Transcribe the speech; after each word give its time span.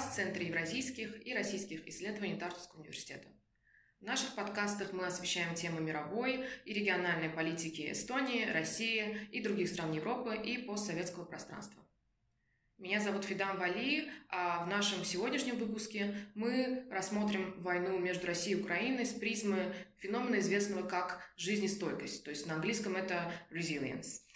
подкаст 0.00 0.14
Центра 0.14 0.42
евразийских 0.42 1.26
и 1.26 1.34
российских 1.34 1.86
исследований 1.86 2.38
Тартусского 2.38 2.80
университета. 2.80 3.28
В 4.00 4.04
наших 4.04 4.34
подкастах 4.34 4.94
мы 4.94 5.04
освещаем 5.04 5.54
темы 5.54 5.82
мировой 5.82 6.46
и 6.64 6.72
региональной 6.72 7.28
политики 7.28 7.92
Эстонии, 7.92 8.50
России 8.50 9.28
и 9.30 9.42
других 9.42 9.68
стран 9.68 9.92
Европы 9.92 10.34
и 10.34 10.56
постсоветского 10.56 11.26
пространства. 11.26 11.82
Меня 12.78 12.98
зовут 12.98 13.26
Фидан 13.26 13.58
Вали, 13.58 14.10
а 14.30 14.64
в 14.64 14.68
нашем 14.68 15.04
сегодняшнем 15.04 15.58
выпуске 15.58 16.14
мы 16.34 16.86
рассмотрим 16.90 17.60
войну 17.60 17.98
между 17.98 18.26
Россией 18.26 18.56
и 18.56 18.62
Украиной 18.62 19.04
с 19.04 19.12
призмы 19.12 19.74
феномена, 19.98 20.38
известного 20.38 20.88
как 20.88 21.20
жизнестойкость, 21.36 22.24
то 22.24 22.30
есть 22.30 22.46
на 22.46 22.54
английском 22.54 22.96
это 22.96 23.30
resilience– 23.50 24.20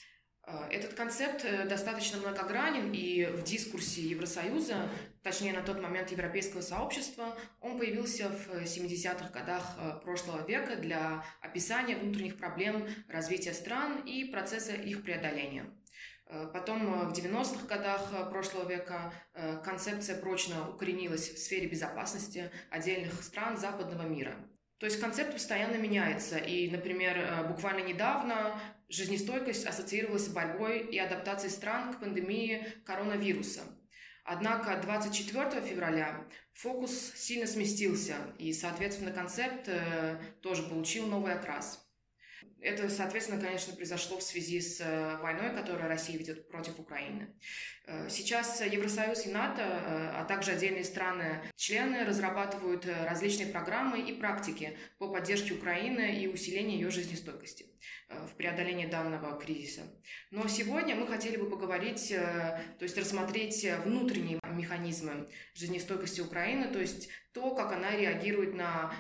этот 0.71 0.95
концепт 0.95 1.45
э, 1.45 1.67
достаточно 1.67 2.19
многогранен, 2.19 2.93
и 2.93 3.25
в 3.27 3.43
дискурсе 3.43 4.03
Евросоюза, 4.03 4.91
точнее 5.23 5.53
на 5.55 5.63
тот 5.63 5.81
момент 5.81 6.11
европейского 6.11 6.61
сообщества, 6.61 7.37
он 7.61 7.79
появился 7.79 8.29
в 8.29 8.63
70-х 8.63 9.31
годах 9.31 9.77
э, 9.79 10.01
прошлого 10.03 10.47
века 10.47 10.77
для 10.77 11.25
описания 11.41 11.97
внутренних 11.97 12.37
проблем 12.37 12.87
развития 13.09 13.55
стран 13.55 14.03
и 14.05 14.25
процесса 14.25 14.73
их 14.73 15.03
преодоления. 15.03 15.67
Потом 16.55 17.11
в 17.11 17.13
90-х 17.13 17.67
годах 17.67 18.31
прошлого 18.31 18.69
века 18.69 19.13
концепция 19.63 20.19
прочно 20.19 20.71
укоренилась 20.71 21.29
в 21.29 21.39
сфере 21.39 21.69
безопасности 21.69 22.51
отдельных 22.71 23.23
стран 23.23 23.59
западного 23.59 24.09
мира. 24.09 24.35
То 24.85 24.87
есть 24.87 25.01
концепт 25.01 25.33
постоянно 25.33 25.77
меняется. 25.77 26.37
И, 26.37 26.71
например, 26.71 27.17
э, 27.17 27.49
буквально 27.49 27.87
недавно 27.87 28.61
жизнестойкость 28.95 29.67
ассоциировалась 29.67 30.27
с 30.27 30.29
борьбой 30.29 30.81
и 30.81 30.99
адаптацией 30.99 31.53
стран 31.53 31.95
к 31.95 32.01
пандемии 32.01 32.67
коронавируса. 32.85 33.63
Однако 34.25 34.81
24 34.81 35.61
февраля 35.61 36.25
фокус 36.55 37.13
сильно 37.15 37.47
сместился, 37.47 38.17
и, 38.39 38.55
соответственно, 38.55 39.13
концепт 39.13 39.69
э, 39.69 40.19
тоже 40.41 40.63
получил 40.63 41.07
новый 41.07 41.35
окрас. 41.35 41.87
Это, 42.61 42.89
соответственно, 42.89 43.39
конечно, 43.39 43.75
произошло 43.75 44.17
в 44.17 44.23
связи 44.23 44.61
с 44.63 44.81
э, 44.81 45.19
войной, 45.19 45.55
которую 45.55 45.89
Россия 45.89 46.17
ведет 46.17 46.49
против 46.49 46.81
Украины. 46.81 47.39
Э, 47.87 48.09
сейчас 48.09 48.63
Евросоюз 48.63 49.27
и 49.27 49.31
НАТО, 49.31 49.63
э, 49.63 50.09
а 50.15 50.25
также 50.25 50.53
отдельные 50.53 50.85
страны-члены 50.85 52.05
разрабатывают 52.05 52.87
различные 52.87 53.49
программы 53.49 54.01
и 54.01 54.15
практики 54.15 54.77
по 54.99 55.09
поддержке 55.09 55.53
Украины 55.53 56.23
и 56.23 56.27
усилению 56.27 56.81
ее 56.81 56.91
жизнестойкости 56.91 57.67
в 58.09 58.37
преодолении 58.37 58.87
данного 58.87 59.39
кризиса. 59.39 59.83
Но 60.31 60.47
сегодня 60.49 60.95
мы 60.95 61.07
хотели 61.07 61.37
бы 61.37 61.51
поговорить, 61.51 62.09
то 62.11 62.83
есть 62.83 62.97
рассмотреть 62.97 63.67
внутренние 63.85 64.39
механизмы 64.45 65.29
жизнестойкости 65.55 66.21
Украины, 66.21 66.69
то 66.69 66.79
есть 66.79 67.09
то, 67.33 67.55
как 67.55 67.73
она 67.73 67.91
реагирует 67.91 68.55
на 68.55 68.93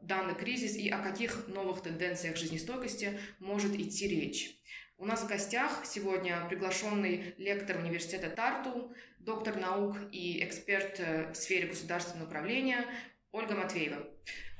данный 0.00 0.34
кризис 0.34 0.76
и 0.76 0.88
о 0.88 0.98
каких 0.98 1.46
новых 1.48 1.82
тенденциях 1.82 2.36
жизнестойкости 2.36 3.18
может 3.38 3.74
идти 3.74 4.08
речь. 4.08 4.57
У 5.00 5.06
нас 5.06 5.22
в 5.22 5.28
гостях 5.28 5.82
сегодня 5.84 6.44
приглашенный 6.48 7.32
лектор 7.38 7.76
университета 7.76 8.30
Тарту, 8.30 8.92
доктор 9.20 9.56
наук 9.56 9.96
и 10.10 10.44
эксперт 10.44 10.98
в 10.98 11.34
сфере 11.36 11.68
государственного 11.68 12.26
управления 12.26 12.84
Ольга 13.30 13.54
Матвеева. 13.54 14.04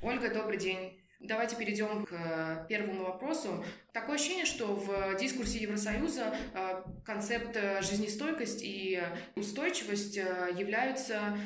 Ольга, 0.01 0.33
добрый 0.33 0.57
день. 0.57 0.98
Давайте 1.19 1.57
перейдем 1.57 2.05
к 2.05 2.13
э, 2.13 2.65
первому 2.69 3.03
вопросу. 3.03 3.65
Такое 3.91 4.15
ощущение, 4.15 4.45
что 4.45 4.67
в 4.67 5.17
дискурсе 5.19 5.57
Евросоюза 5.57 6.33
э, 6.53 6.83
концепт 7.03 7.57
э, 7.57 7.81
жизнестойкость 7.81 8.61
и 8.63 9.01
устойчивость 9.35 10.15
являются 10.15 11.37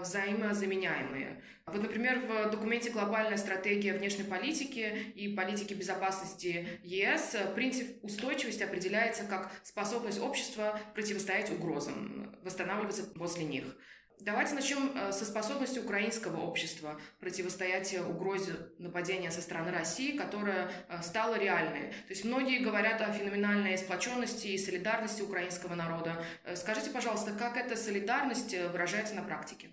взаимозаменяемые. 0.00 1.42
Вот, 1.66 1.82
например, 1.82 2.20
в 2.20 2.50
документе 2.50 2.90
«Глобальная 2.90 3.36
стратегия 3.36 3.92
внешней 3.92 4.24
политики 4.24 5.12
и 5.14 5.34
политики 5.34 5.74
безопасности 5.74 6.80
ЕС» 6.82 7.36
принцип 7.54 8.02
устойчивости 8.02 8.62
определяется 8.62 9.24
как 9.24 9.52
способность 9.62 10.20
общества 10.20 10.80
противостоять 10.94 11.50
угрозам, 11.50 12.34
восстанавливаться 12.42 13.04
после 13.04 13.44
них. 13.44 13.76
Давайте 14.20 14.54
начнем 14.54 14.92
э, 14.94 15.12
со 15.12 15.24
способности 15.24 15.78
украинского 15.78 16.42
общества 16.42 17.00
противостоять 17.20 17.98
угрозе 17.98 18.52
нападения 18.78 19.30
со 19.30 19.40
стороны 19.40 19.72
России, 19.72 20.14
которая 20.14 20.70
э, 20.88 21.00
стала 21.02 21.38
реальной. 21.38 21.88
То 21.90 22.10
есть 22.10 22.26
многие 22.26 22.58
говорят 22.58 23.00
о 23.00 23.10
феноменальной 23.12 23.78
сплоченности 23.78 24.48
и 24.48 24.58
солидарности 24.58 25.22
украинского 25.22 25.74
народа. 25.74 26.22
Э, 26.44 26.54
скажите, 26.54 26.90
пожалуйста, 26.90 27.32
как 27.32 27.56
эта 27.56 27.76
солидарность 27.76 28.54
выражается 28.72 29.14
на 29.14 29.22
практике? 29.22 29.70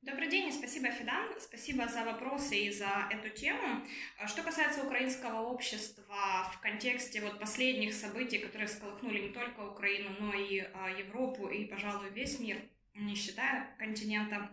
Добрый 0.00 0.30
день 0.30 0.50
спасибо, 0.50 0.90
Фидан. 0.90 1.38
Спасибо 1.38 1.86
за 1.86 2.02
вопросы 2.02 2.56
и 2.56 2.72
за 2.72 3.06
эту 3.10 3.28
тему. 3.28 3.84
Что 4.26 4.42
касается 4.42 4.82
украинского 4.82 5.42
общества 5.42 6.50
в 6.54 6.60
контексте 6.62 7.20
вот 7.20 7.38
последних 7.38 7.92
событий, 7.92 8.38
которые 8.38 8.66
всколыхнули 8.66 9.28
не 9.28 9.28
только 9.28 9.60
Украину, 9.60 10.08
но 10.18 10.32
и 10.32 10.64
Европу 10.98 11.48
и, 11.48 11.66
пожалуй, 11.66 12.08
весь 12.14 12.40
мир– 12.40 12.56
не 13.00 13.14
считая 13.14 13.74
континента. 13.78 14.50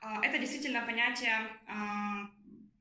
А, 0.00 0.24
это 0.24 0.38
действительно 0.38 0.82
понятие 0.82 1.38
а, 1.66 2.30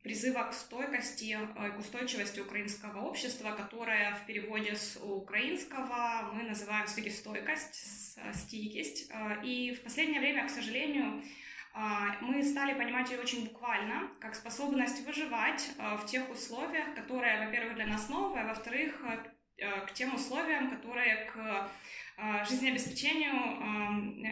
призыва 0.04 0.44
к 0.44 0.54
стойкости, 0.54 1.38
а, 1.56 1.70
к 1.72 1.80
устойчивости 1.80 2.40
украинского 2.40 3.02
общества, 3.02 3.52
которое 3.52 4.16
в 4.16 4.26
переводе 4.26 4.76
с 4.76 4.98
украинского 5.02 6.32
мы 6.34 6.44
называем 6.44 6.86
все-таки 6.86 7.10
стойкость, 7.10 8.20
стийкость. 8.34 9.12
И 9.44 9.76
в 9.80 9.84
последнее 9.84 10.20
время, 10.20 10.48
к 10.48 10.52
сожалению, 10.52 11.24
мы 12.22 12.44
стали 12.44 12.74
понимать 12.74 13.12
ее 13.12 13.20
очень 13.20 13.46
буквально, 13.46 14.10
как 14.20 14.34
способность 14.34 15.06
выживать 15.06 15.70
в 15.78 16.08
тех 16.08 16.28
условиях, 16.32 16.96
которые, 16.96 17.46
во-первых, 17.46 17.76
для 17.76 17.86
нас 17.86 18.10
новые, 18.10 18.46
а 18.46 18.48
во-вторых, 18.48 19.00
к 19.58 19.94
тем 19.94 20.16
условиям, 20.16 20.72
которые 20.72 21.26
к 21.26 21.38
а, 21.38 21.70
жизнеобеспечению 22.50 23.32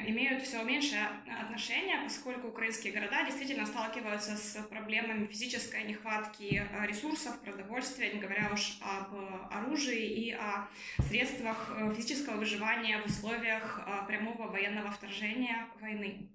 имеют 0.07 0.43
все 0.43 0.63
меньшее 0.63 1.07
отношение, 1.41 1.99
поскольку 2.03 2.47
украинские 2.47 2.93
города 2.93 3.23
действительно 3.23 3.65
сталкиваются 3.65 4.35
с 4.35 4.61
проблемами 4.63 5.27
физической 5.27 5.83
нехватки 5.83 6.67
а, 6.73 6.85
ресурсов, 6.85 7.39
продовольствия, 7.41 8.13
не 8.13 8.19
говоря 8.19 8.49
уж 8.53 8.77
об 8.81 9.13
оружии 9.51 10.05
и 10.05 10.31
о 10.31 10.67
средствах 11.07 11.71
э, 11.77 11.93
физического 11.93 12.37
выживания 12.37 12.99
в 13.01 13.05
условиях 13.05 13.81
а, 13.85 14.03
прямого 14.05 14.47
военного 14.47 14.91
вторжения 14.91 15.67
войны. 15.79 16.29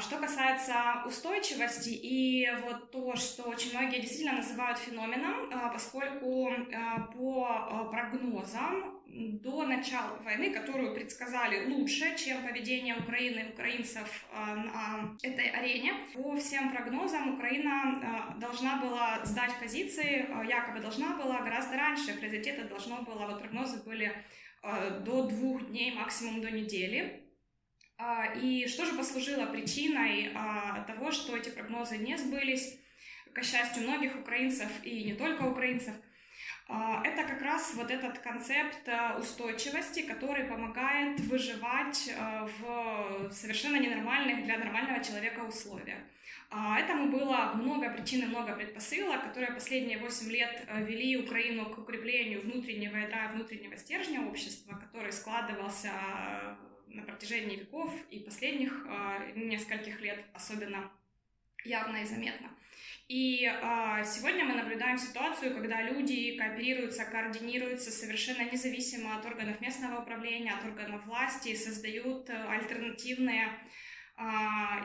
Что 0.00 0.18
касается 0.18 1.02
устойчивости 1.06 1.88
и 1.88 2.46
вот 2.62 2.90
то, 2.90 3.16
что 3.16 3.44
очень 3.44 3.76
многие 3.76 4.00
действительно 4.00 4.36
называют 4.36 4.78
феноменом, 4.78 5.50
поскольку 5.72 6.50
по 7.14 7.88
прогнозам 7.90 9.02
до 9.12 9.64
начала 9.64 10.16
войны, 10.22 10.52
которую 10.52 10.94
предсказали 10.94 11.70
лучше, 11.70 12.16
чем 12.16 12.42
поведение 12.42 12.96
Украины 12.96 13.40
и 13.40 13.52
украинцев 13.52 14.24
а, 14.32 14.54
на 14.54 15.16
этой 15.22 15.50
арене. 15.50 15.92
По 16.14 16.34
всем 16.36 16.70
прогнозам 16.70 17.34
Украина 17.34 18.00
а, 18.02 18.38
должна 18.38 18.80
была 18.80 19.24
сдать 19.24 19.52
позиции, 19.60 20.26
а, 20.32 20.42
якобы 20.44 20.80
должна 20.80 21.16
была 21.16 21.40
гораздо 21.42 21.76
раньше, 21.76 22.18
произойти 22.18 22.50
это 22.50 22.68
должно 22.68 23.02
было, 23.02 23.26
вот 23.26 23.40
прогнозы 23.40 23.82
были 23.84 24.12
до 25.04 25.26
двух 25.26 25.66
дней, 25.66 25.92
максимум 25.92 26.40
до 26.40 26.48
недели. 26.48 27.31
И 28.42 28.66
что 28.68 28.84
же 28.84 28.94
послужило 28.94 29.46
причиной 29.46 30.32
того, 30.86 31.10
что 31.10 31.36
эти 31.36 31.50
прогнозы 31.50 31.98
не 31.98 32.16
сбылись? 32.16 32.78
К 33.32 33.42
счастью, 33.42 33.84
многих 33.84 34.16
украинцев 34.16 34.68
и 34.82 35.04
не 35.04 35.14
только 35.14 35.42
украинцев– 35.42 35.94
а, 36.68 37.02
это 37.04 37.24
как 37.24 37.42
раз 37.42 37.74
вот 37.74 37.90
этот 37.90 38.18
концепт 38.20 38.88
устойчивости, 39.18 40.02
который 40.02 40.44
помогает 40.44 41.20
выживать 41.20 42.10
в 42.58 43.30
совершенно 43.30 43.76
ненормальных 43.76 44.44
для 44.44 44.58
нормального 44.58 45.02
человека 45.04 45.40
условиях. 45.40 45.98
А, 46.50 46.78
этому 46.78 47.10
было 47.10 47.52
много 47.54 47.90
причин 47.90 48.22
и 48.22 48.26
много 48.26 48.54
предпосылок, 48.54 49.22
которые 49.22 49.52
последние 49.52 49.98
8 49.98 50.30
лет 50.30 50.66
вели 50.78 51.16
Украину 51.16 51.66
к 51.66 51.78
укреплению 51.78 52.42
внутреннего 52.42 52.96
ядра, 52.96 53.32
внутреннего 53.34 53.76
стержня 53.76 54.22
общества, 54.26 54.74
который 54.74 55.12
складывался 55.12 55.90
на 56.94 57.02
протяжении 57.02 57.56
веков 57.56 57.92
и 58.10 58.20
последних 58.20 58.86
нескольких 59.34 60.00
лет 60.00 60.24
особенно 60.34 60.90
явно 61.64 61.98
и 61.98 62.04
заметно. 62.04 62.50
И 63.08 63.44
э, 63.44 64.04
сегодня 64.04 64.44
мы 64.44 64.54
наблюдаем 64.54 64.96
ситуацию, 64.96 65.54
когда 65.54 65.82
люди 65.82 66.36
кооперируются, 66.38 67.04
координируются 67.04 67.90
совершенно 67.90 68.50
независимо 68.50 69.16
от 69.16 69.26
органов 69.26 69.60
местного 69.60 70.00
управления, 70.00 70.52
от 70.54 70.64
органов 70.64 71.04
власти, 71.04 71.54
создают 71.54 72.30
э, 72.30 72.46
альтернативные 72.48 73.48
э, 74.16 74.22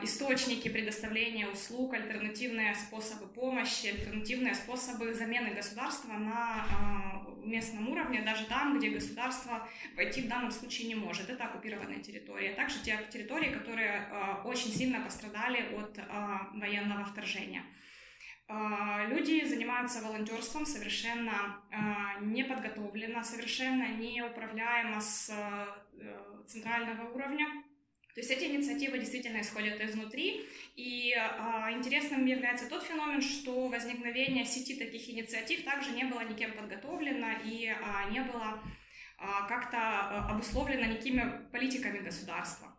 источники 0.02 0.68
предоставления 0.68 1.48
услуг, 1.48 1.94
альтернативные 1.94 2.74
способы 2.74 3.28
помощи, 3.28 3.86
альтернативные 3.86 4.54
способы 4.54 5.14
замены 5.14 5.54
государства 5.54 6.12
на 6.12 7.24
э, 7.26 7.27
местном 7.46 7.88
уровне, 7.88 8.22
даже 8.22 8.46
там, 8.46 8.78
где 8.78 8.90
государство 8.90 9.68
войти 9.96 10.22
в 10.22 10.28
данном 10.28 10.50
случае 10.50 10.88
не 10.88 10.94
может. 10.94 11.30
Это 11.30 11.44
оккупированные 11.44 12.00
территории. 12.00 12.54
Также 12.54 12.82
те 12.82 12.98
территории, 13.10 13.52
которые 13.52 14.08
э, 14.10 14.42
очень 14.44 14.70
сильно 14.70 15.00
пострадали 15.00 15.74
от 15.74 15.98
э, 15.98 16.02
военного 16.54 17.04
вторжения. 17.04 17.62
А, 18.50 19.06
люди 19.08 19.44
занимаются 19.44 20.00
волонтерством 20.00 20.64
совершенно 20.64 21.62
неподготовленно, 22.22 23.22
совершенно 23.22 23.88
неуправляемо 23.88 25.00
с 25.00 25.30
э, 25.30 26.44
центрального 26.46 27.10
уровня. 27.10 27.46
То 28.18 28.22
есть 28.22 28.32
эти 28.32 28.50
инициативы 28.50 28.98
действительно 28.98 29.40
исходят 29.40 29.80
изнутри. 29.80 30.44
И 30.74 31.14
э, 31.16 31.72
интересным 31.72 32.26
является 32.26 32.68
тот 32.68 32.82
феномен, 32.82 33.22
что 33.22 33.68
возникновение 33.68 34.44
сети 34.44 34.74
таких 34.74 35.08
инициатив 35.08 35.62
также 35.62 35.92
не 35.92 36.02
было 36.02 36.24
никем 36.24 36.52
подготовлено 36.52 37.28
и 37.44 37.66
э, 37.66 38.10
не 38.10 38.20
было 38.22 38.60
э, 39.20 39.24
как-то 39.48 40.26
обусловлено 40.30 40.86
никакими 40.86 41.48
политиками 41.52 41.98
государства. 41.98 42.76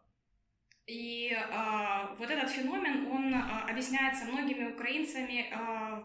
И 0.88 1.32
э, 1.32 2.16
вот 2.18 2.30
этот 2.30 2.50
феномен, 2.50 3.08
он 3.08 3.34
э, 3.34 3.42
объясняется 3.70 4.26
многими 4.26 4.74
украинцами 4.74 5.48
э, 5.50 6.04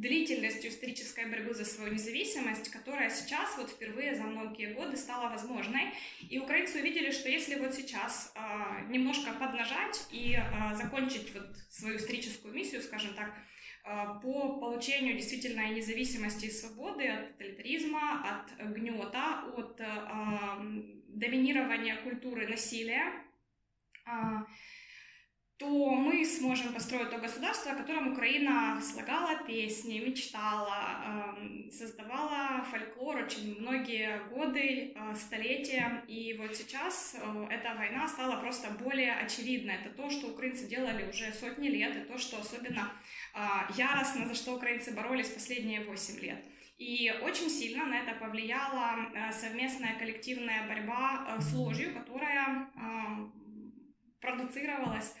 длительностью 0.00 0.70
исторической 0.70 1.26
борьбы 1.26 1.54
за 1.54 1.64
свою 1.64 1.92
независимость, 1.92 2.70
которая 2.70 3.10
сейчас 3.10 3.56
вот 3.58 3.70
впервые 3.70 4.14
за 4.14 4.22
многие 4.22 4.72
годы 4.74 4.96
стала 4.96 5.28
возможной. 5.28 5.92
И 6.20 6.38
украинцы 6.38 6.78
увидели, 6.78 7.10
что 7.10 7.28
если 7.28 7.56
вот 7.56 7.74
сейчас 7.74 8.32
э, 8.34 8.90
немножко 8.90 9.32
поднажать 9.32 10.06
и 10.12 10.36
э, 10.36 10.76
закончить 10.76 11.34
вот 11.34 11.56
свою 11.70 11.96
историческую 11.96 12.54
миссию, 12.54 12.80
скажем 12.80 13.14
так, 13.14 13.34
э, 13.84 14.20
по 14.22 14.60
получению 14.60 15.16
действительно 15.16 15.68
независимости 15.68 16.46
и 16.46 16.50
свободы 16.50 17.08
от 17.08 17.32
тоталитаризма, 17.32 18.22
от 18.22 18.72
гнета, 18.72 19.44
от 19.56 19.80
э, 19.80 19.86
доминирования 21.08 21.96
культуры 22.02 22.46
насилия, 22.46 23.24
а, 24.04 24.46
то 25.58 25.66
мы 25.66 26.24
сможем 26.24 26.72
построить 26.72 27.10
то 27.10 27.18
государство, 27.18 27.72
о 27.72 27.74
котором 27.74 28.12
Украина 28.12 28.80
слагала 28.80 29.42
песни, 29.44 29.98
мечтала, 29.98 31.36
создавала 31.72 32.64
фольклор 32.70 33.16
очень 33.24 33.58
многие 33.58 34.20
годы, 34.28 34.94
а, 34.96 35.16
столетия. 35.16 36.04
И 36.06 36.36
вот 36.38 36.54
сейчас 36.54 37.16
э, 37.20 37.46
эта 37.50 37.74
война 37.74 38.06
стала 38.06 38.40
просто 38.40 38.70
более 38.70 39.14
очевидной. 39.14 39.74
Это 39.74 39.90
то, 39.90 40.08
что 40.10 40.28
украинцы 40.28 40.68
делали 40.68 41.08
уже 41.08 41.32
сотни 41.32 41.68
лет, 41.68 41.96
и 41.96 42.08
то, 42.08 42.18
что 42.18 42.38
особенно 42.38 42.92
а, 43.34 43.68
яростно, 43.76 44.28
за 44.28 44.36
что 44.36 44.54
украинцы 44.54 44.94
боролись 44.94 45.28
последние 45.28 45.80
8 45.80 46.20
лет. 46.20 46.38
И 46.78 47.12
очень 47.24 47.50
сильно 47.50 47.84
на 47.84 47.98
это 47.98 48.14
повлияла 48.14 49.10
совместная 49.32 49.98
коллективная 49.98 50.68
борьба 50.68 51.36
э, 51.36 51.40
с 51.40 51.52
ложью, 51.52 51.92
которая 51.94 52.68
продуцировалась 54.20 55.14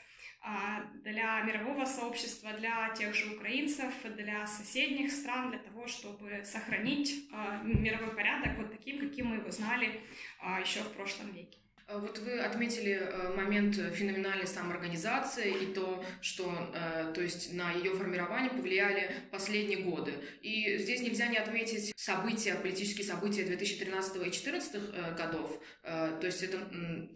для 1.04 1.40
мирового 1.42 1.84
сообщества, 1.84 2.52
для 2.52 2.90
тех 2.90 3.14
же 3.14 3.34
украинцев, 3.34 3.92
для 4.16 4.46
соседних 4.46 5.10
стран, 5.12 5.50
для 5.50 5.58
того, 5.58 5.86
чтобы 5.86 6.42
сохранить 6.44 7.28
а, 7.32 7.62
мировой 7.62 8.14
порядок 8.14 8.58
вот 8.58 8.70
таким, 8.70 8.98
каким 8.98 9.26
мы 9.26 9.36
его 9.36 9.50
знали 9.50 10.00
а, 10.40 10.60
еще 10.60 10.80
в 10.80 10.92
прошлом 10.92 11.32
веке. 11.32 11.58
Э, 11.88 11.98
вот 11.98 12.18
вы 12.18 12.38
отметили 12.38 13.00
э, 13.00 13.34
момент 13.34 13.76
феноменальной 13.76 14.46
самоорганизации 14.46 15.64
и 15.64 15.72
то, 15.72 16.04
что 16.20 16.52
э, 16.74 17.12
то 17.14 17.22
есть 17.22 17.54
на 17.54 17.72
ее 17.72 17.94
формирование 17.94 18.50
повлияли 18.50 19.10
последние 19.30 19.78
годы. 19.78 20.12
И 20.42 20.76
здесь 20.78 21.00
нельзя 21.00 21.26
не 21.28 21.38
отметить 21.38 21.92
события, 21.96 22.54
политические 22.54 23.06
события 23.06 23.44
2013 23.44 24.16
и 24.16 24.18
2014 24.18 25.16
годов. 25.16 25.60
То 25.82 26.20
есть 26.22 26.42
это 26.42 26.58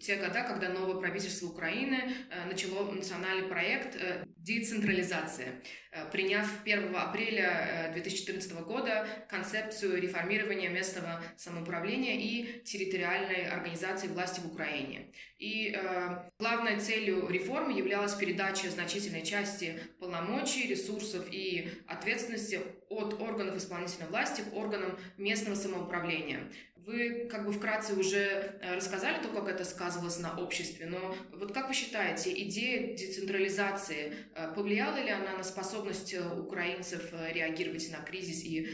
те 0.00 0.16
года, 0.16 0.42
когда 0.42 0.68
новое 0.68 1.00
правительство 1.00 1.46
Украины 1.46 2.14
начало 2.46 2.90
национальный 2.90 3.48
проект 3.48 3.96
децентрализации, 4.44 5.62
приняв 6.10 6.48
1 6.64 6.94
апреля 6.96 7.90
2014 7.92 8.52
года 8.64 9.06
концепцию 9.28 10.00
реформирования 10.00 10.68
местного 10.68 11.22
самоуправления 11.36 12.16
и 12.16 12.62
территориальной 12.64 13.48
организации 13.48 14.08
власти 14.08 14.40
в 14.40 14.46
Украине. 14.46 15.12
И 15.38 15.74
э, 15.74 16.18
главной 16.38 16.78
целью 16.78 17.28
реформы 17.28 17.76
являлась 17.76 18.14
передача 18.14 18.70
значительной 18.70 19.22
части 19.22 19.78
полномочий, 19.98 20.68
ресурсов 20.68 21.26
и 21.30 21.68
ответственности 21.88 22.60
от 22.88 23.20
органов 23.20 23.56
исполнительной 23.56 24.08
власти 24.08 24.42
к 24.42 24.54
органам 24.54 24.96
местного 25.18 25.56
самоуправления. 25.56 26.48
Вы 26.84 27.28
как 27.30 27.46
бы 27.46 27.52
вкратце 27.52 27.94
уже 27.94 28.18
э, 28.60 28.74
рассказали 28.74 29.22
то, 29.22 29.28
как 29.28 29.48
это 29.48 29.64
сказывалось 29.64 30.18
на 30.18 30.36
обществе, 30.36 30.86
но 30.86 31.14
вот 31.32 31.52
как 31.52 31.68
вы 31.68 31.74
считаете, 31.74 32.32
идея 32.42 32.96
децентрализации, 32.96 34.12
э, 34.34 34.52
повлияла 34.54 34.96
ли 34.96 35.10
она 35.10 35.36
на 35.36 35.44
способность 35.44 36.12
э, 36.12 36.20
украинцев 36.20 37.12
реагировать 37.32 37.88
на 37.92 37.98
кризис 37.98 38.42
и 38.44 38.68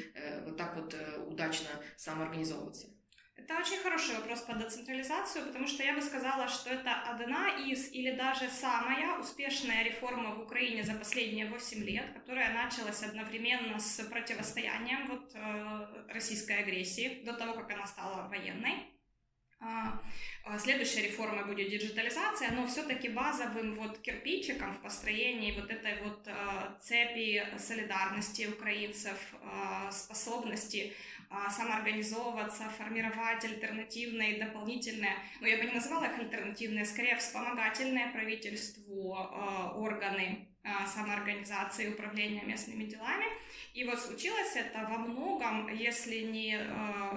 вот 0.45 0.57
так 0.57 0.77
вот 0.77 0.95
удачно 1.27 1.69
самоорганизовываться? 1.97 2.98
Это 3.49 3.61
очень 3.61 3.79
хороший 3.79 4.15
вопрос 4.15 4.43
по 4.43 4.53
децентрализацию, 4.53 5.47
потому 5.47 5.67
что 5.67 5.83
я 5.83 5.95
бы 5.95 6.03
сказала, 6.03 6.49
что 6.49 6.69
это 6.69 6.93
одна 6.93 7.49
из 7.57 7.91
или 7.93 8.11
даже 8.11 8.47
самая 8.51 9.19
успешная 9.19 9.85
реформа 9.85 10.35
в 10.35 10.43
Украине 10.43 10.85
за 10.85 10.93
последние 10.93 11.47
8 11.47 11.83
лет, 11.83 12.13
которая 12.13 12.53
началась 12.53 13.03
одновременно 13.03 13.81
с 13.81 14.05
противостоянием 14.05 15.07
вот, 15.07 15.33
э, 15.35 16.13
российской 16.13 16.59
агрессии 16.59 17.23
до 17.25 17.33
того, 17.33 17.55
как 17.55 17.71
она 17.71 17.87
стала 17.87 18.29
военной. 18.29 18.85
А, 19.61 19.99
а 20.45 20.59
следующая 20.59 21.05
реформа 21.05 21.45
будет 21.47 21.71
диджитализация, 21.71 22.51
но 22.51 22.67
все-таки 22.67 23.09
базовым 23.09 23.75
вот 23.75 23.99
кирпичиком 23.99 24.75
в 24.75 24.83
построении 24.83 25.59
вот 25.59 25.71
этой 25.71 26.03
вот 26.03 26.23
э, 26.27 26.33
цепи 26.83 27.43
солидарности 27.57 28.47
украинцев, 28.47 29.35
э, 29.41 29.91
способности 29.91 30.93
самоорганизовываться, 31.51 32.71
формировать 32.71 33.45
альтернативные, 33.45 34.39
дополнительные, 34.39 35.13
ну 35.41 35.47
я 35.47 35.59
бы 35.59 35.65
не 35.65 35.73
называла 35.73 36.05
их 36.05 36.19
альтернативные, 36.19 36.85
скорее 36.85 37.17
вспомогательные 37.17 38.09
правительству 38.09 39.15
а, 39.15 39.73
органы. 39.77 40.48
а, 40.48 40.48
самоорганизации 40.87 41.87
и 41.87 41.93
управления 41.93 42.43
местными 42.43 42.85
делами. 42.85 43.27
И 43.75 43.85
вот 43.85 43.99
случилось 43.99 44.57
это 44.57 44.87
во 44.91 44.99
многом, 44.99 45.69
если 45.75 46.21
не 46.21 46.59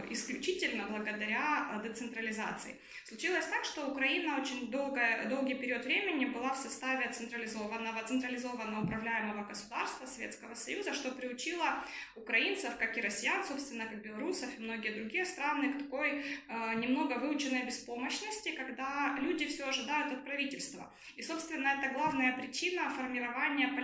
исключительно 0.09 0.85
благодаря 0.87 1.81
децентрализации. 1.83 2.75
Случилось 3.05 3.45
так, 3.45 3.65
что 3.65 3.87
Украина 3.87 4.39
очень 4.39 4.69
долгое, 4.71 5.25
долгий 5.27 5.55
период 5.55 5.83
времени 5.85 6.25
была 6.25 6.53
в 6.53 6.57
составе 6.57 7.09
централизованного, 7.11 8.03
централизованно 8.03 8.83
управляемого 8.83 9.43
государства 9.43 10.05
Советского 10.05 10.53
Союза, 10.53 10.93
что 10.93 11.11
приучило 11.11 11.83
украинцев, 12.15 12.77
как 12.77 12.97
и 12.97 13.01
россиян, 13.01 13.43
собственно, 13.43 13.85
как 13.85 14.01
белорусов 14.01 14.49
и 14.57 14.61
многие 14.61 14.93
другие 14.93 15.25
страны, 15.25 15.73
к 15.73 15.77
такой 15.79 16.23
э, 16.47 16.75
немного 16.75 17.15
выученной 17.15 17.63
беспомощности, 17.63 18.51
когда 18.51 19.17
люди 19.19 19.45
все 19.47 19.67
ожидают 19.67 20.13
от 20.13 20.23
правительства. 20.23 20.93
И, 21.15 21.21
собственно, 21.21 21.67
это 21.67 21.93
главная 21.93 22.37
причина 22.37 22.89
формирования 22.89 23.40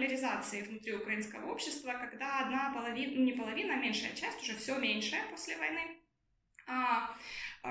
поляризации 0.07 0.61
внутри 0.61 0.93
украинского 0.93 1.51
общества, 1.51 1.93
когда 1.93 2.39
одна 2.39 2.71
половина, 2.73 3.13
ну 3.15 3.23
не 3.23 3.33
половина, 3.33 3.73
а 3.73 3.77
меньшая 3.77 4.13
часть, 4.15 4.41
уже 4.41 4.55
все 4.55 4.77
меньшая 4.77 5.23
после 5.29 5.57
войны, 5.57 5.81
а, 6.67 7.15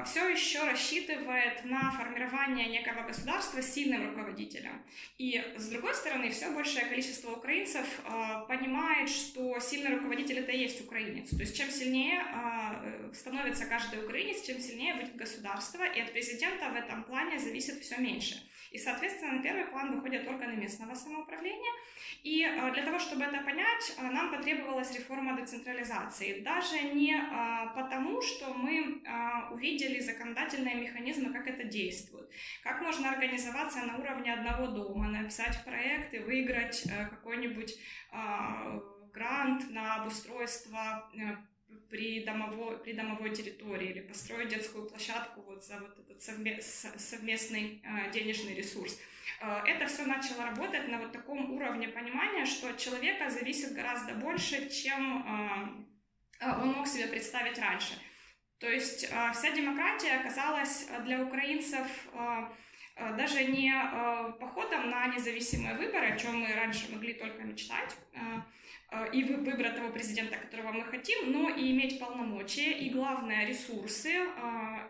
все 0.04 0.28
еще 0.28 0.64
рассчитывает 0.64 1.64
на 1.64 1.90
формирование 1.90 2.68
некого 2.68 3.02
государства 3.02 3.62
сильным 3.62 4.10
руководителем. 4.10 4.82
И, 5.18 5.42
с 5.56 5.68
другой 5.68 5.94
стороны, 5.94 6.30
все 6.30 6.50
большее 6.50 6.86
количество 6.86 7.32
украинцев 7.32 7.86
э, 8.04 8.46
понимает, 8.48 9.08
что 9.08 9.58
сильный 9.60 9.96
руководитель 9.96 10.38
это 10.38 10.52
и 10.52 10.58
есть 10.58 10.80
украинец. 10.80 11.30
То 11.30 11.40
есть, 11.40 11.56
чем 11.56 11.70
сильнее 11.70 12.22
э, 12.22 13.12
становится 13.14 13.66
каждый 13.66 14.04
украинец, 14.04 14.44
чем 14.44 14.60
сильнее 14.60 14.94
будет 14.94 15.16
государство, 15.16 15.84
и 15.84 16.00
от 16.00 16.12
президента 16.12 16.68
в 16.70 16.74
этом 16.74 17.04
плане 17.04 17.38
зависит 17.38 17.80
все 17.80 17.96
меньше. 17.98 18.42
И, 18.70 18.78
соответственно, 18.78 19.34
на 19.34 19.42
первый 19.42 19.64
план 19.64 19.94
выходят 19.94 20.26
органы 20.28 20.56
местного 20.56 20.94
самоуправления. 20.94 21.72
И 22.22 22.42
э, 22.42 22.72
для 22.72 22.82
того, 22.82 22.98
чтобы 22.98 23.24
это 23.24 23.38
понять, 23.38 23.94
э, 23.96 24.02
нам 24.02 24.30
потребовалась 24.30 24.94
реформа 24.96 25.36
децентрализации. 25.36 26.40
Даже 26.40 26.82
не 26.82 27.14
э, 27.14 27.74
потому, 27.74 28.20
что 28.20 28.52
мы 28.52 29.00
увидели 29.52 29.85
видели 29.86 30.00
законодательные 30.00 30.74
механизмы, 30.74 31.32
как 31.32 31.46
это 31.46 31.64
действует. 31.64 32.30
Как 32.62 32.80
можно 32.80 33.10
организоваться 33.10 33.78
на 33.80 33.98
уровне 33.98 34.32
одного 34.32 34.66
дома, 34.68 35.08
написать 35.08 35.64
проект 35.64 36.14
и 36.14 36.18
выиграть 36.18 36.84
э, 36.86 37.06
какой-нибудь 37.06 37.74
э, 38.12 38.80
грант 39.12 39.70
на 39.70 39.96
обустройство 39.96 41.10
э, 41.14 41.36
при 41.90 42.24
домовой, 42.24 42.78
при 42.78 42.92
домовой 42.92 43.34
территории 43.34 43.90
или 43.90 44.00
построить 44.00 44.48
детскую 44.48 44.88
площадку 44.88 45.42
вот 45.42 45.64
за 45.64 45.78
вот 45.78 45.98
этот 45.98 46.22
совместный 46.22 47.82
э, 47.84 48.10
денежный 48.12 48.54
ресурс. 48.54 48.98
Это 49.40 49.86
все 49.86 50.06
начало 50.06 50.46
работать 50.46 50.88
на 50.88 50.98
вот 50.98 51.12
таком 51.12 51.50
уровне 51.50 51.88
понимания, 51.88 52.46
что 52.46 52.70
от 52.70 52.78
человека 52.78 53.28
зависит 53.28 53.74
гораздо 53.74 54.14
больше, 54.14 54.70
чем 54.70 55.86
он 56.40 56.68
мог 56.72 56.86
себе 56.86 57.08
представить 57.08 57.58
раньше. 57.58 58.00
То 58.58 58.70
есть 58.70 59.04
э, 59.04 59.32
вся 59.32 59.50
демократия 59.50 60.16
оказалась 60.20 60.88
для 61.04 61.22
украинцев 61.22 61.86
даже 63.18 63.44
не 63.44 63.70
походом 64.40 64.88
на 64.88 65.06
независимые 65.08 65.74
выборы, 65.76 66.12
о 66.12 66.16
чем 66.16 66.40
мы 66.40 66.54
раньше 66.54 66.90
могли 66.90 67.12
только 67.12 67.42
мечтать, 67.42 67.94
и 69.12 69.24
выбрать 69.24 69.76
того 69.76 69.90
президента, 69.90 70.38
которого 70.38 70.72
мы 70.72 70.84
хотим, 70.84 71.30
но 71.30 71.50
и 71.50 71.72
иметь 71.72 72.00
полномочия, 72.00 72.72
и, 72.72 72.88
главное, 72.88 73.46
ресурсы 73.46 74.14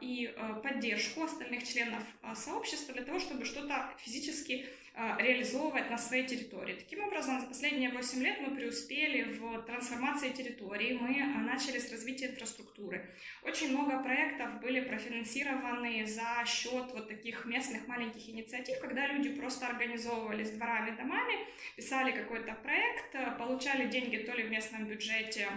и 0.01 0.33
поддержку 0.63 1.25
остальных 1.25 1.67
членов 1.67 2.05
сообщества 2.35 2.95
для 2.95 3.03
того, 3.03 3.19
чтобы 3.19 3.45
что-то 3.45 3.91
физически 3.99 4.67
а, 4.67 4.69
реализовывать 4.97 5.91
на 5.91 5.99
своей 5.99 6.27
территории. 6.27 6.75
Таким 6.75 7.05
образом, 7.05 7.39
за 7.41 7.47
последние 7.47 7.91
8 7.91 8.23
лет 8.23 8.41
мы 8.41 8.57
преуспели 8.57 9.25
в 9.25 9.63
трансформации 9.63 10.31
территории, 10.31 10.97
мы 10.99 11.21
а, 11.21 11.39
начали 11.41 11.79
с 11.79 11.93
развития 11.93 12.29
инфраструктуры. 12.29 13.15
Очень 13.43 13.73
много 13.73 14.03
проектов 14.03 14.59
были 14.61 14.81
профинансированы 14.81 16.07
за 16.07 16.43
счет 16.47 16.93
вот 16.95 17.09
таких 17.09 17.45
местных 17.45 17.87
маленьких 17.87 18.27
инициатив, 18.27 18.81
когда 18.81 19.07
люди 19.07 19.35
просто 19.35 19.67
организовывались 19.67 20.53
дворами, 20.53 20.97
домами, 20.97 21.35
писали 21.77 22.13
какой-то 22.13 22.55
проект, 22.55 23.15
а, 23.17 23.33
получали 23.33 23.89
деньги 23.89 24.17
то 24.17 24.33
ли 24.33 24.45
в 24.45 24.51
местном 24.51 24.87
бюджете, 24.87 25.49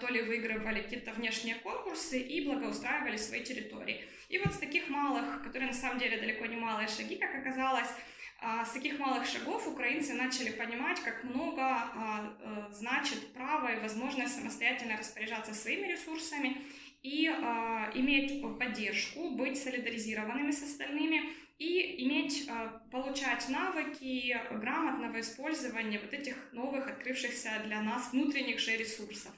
то 0.00 0.08
ли 0.08 0.22
выигрывали 0.22 0.80
какие-то 0.80 1.12
внешние 1.12 1.56
конкурсы 1.56 2.18
и 2.18 2.46
благоустраивали 2.46 3.18
свои 3.18 3.44
территории. 3.44 4.06
И 4.30 4.38
вот 4.38 4.54
с 4.54 4.58
таких 4.58 4.88
малых, 4.88 5.42
которые 5.42 5.66
на 5.66 5.76
самом 5.76 5.98
деле 5.98 6.18
далеко 6.18 6.46
не 6.46 6.56
малые 6.56 6.88
шаги, 6.88 7.16
как 7.16 7.34
оказалось, 7.34 7.90
а 7.90 7.94
с 8.40 8.72
таких 8.72 8.98
малых 8.98 9.26
шагов 9.26 9.66
украинцы 9.66 10.12
начали 10.12 10.50
понимать, 10.50 11.00
как 11.00 11.24
много 11.24 11.62
а, 11.62 12.36
э, 12.38 12.72
значит 12.72 13.32
право 13.32 13.68
и 13.68 13.80
возможность 13.80 14.34
самостоятельно 14.34 14.96
распоряжаться 14.96 15.54
своими 15.54 15.92
ресурсами 15.92 16.58
и 17.02 17.28
а, 17.28 17.90
иметь 17.94 18.42
поддержку, 18.58 19.30
быть 19.30 19.56
солидаризированными 19.56 20.50
с 20.50 20.62
остальными 20.62 21.32
и 21.58 22.04
иметь, 22.04 22.50
получать 22.92 23.48
навыки 23.48 24.38
грамотного 24.50 25.20
использования 25.20 25.98
вот 25.98 26.12
этих 26.12 26.36
новых 26.52 26.86
открывшихся 26.86 27.62
для 27.64 27.80
нас 27.80 28.12
внутренних 28.12 28.58
же 28.60 28.76
ресурсов 28.76 29.32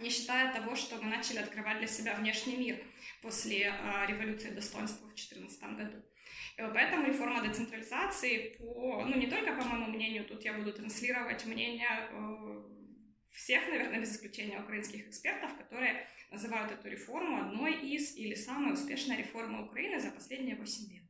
не 0.00 0.10
считая 0.10 0.52
того, 0.52 0.74
что 0.74 0.96
мы 0.96 1.08
начали 1.08 1.38
открывать 1.38 1.78
для 1.78 1.86
себя 1.86 2.14
внешний 2.14 2.56
мир 2.56 2.82
после 3.22 3.72
революции 4.08 4.50
достоинства 4.50 5.04
в 5.04 5.14
2014 5.14 5.62
году. 5.76 6.02
Поэтому 6.56 7.06
реформа 7.06 7.42
децентрализации, 7.42 8.56
по, 8.58 9.04
ну 9.04 9.16
не 9.16 9.26
только 9.26 9.54
по 9.54 9.64
моему 9.64 9.86
мнению, 9.86 10.24
тут 10.24 10.44
я 10.44 10.52
буду 10.52 10.72
транслировать 10.72 11.44
мнение 11.46 11.88
э, 12.10 12.62
всех, 13.32 13.66
наверное, 13.68 14.00
без 14.00 14.14
исключения 14.14 14.60
украинских 14.60 15.08
экспертов, 15.08 15.56
которые 15.56 16.06
называют 16.30 16.70
эту 16.70 16.88
реформу 16.88 17.40
одной 17.40 17.74
из 17.74 18.16
или 18.16 18.34
самой 18.34 18.74
успешной 18.74 19.16
реформой 19.16 19.64
Украины 19.64 20.00
за 20.00 20.10
последние 20.10 20.56
8 20.56 20.92
лет. 20.92 21.04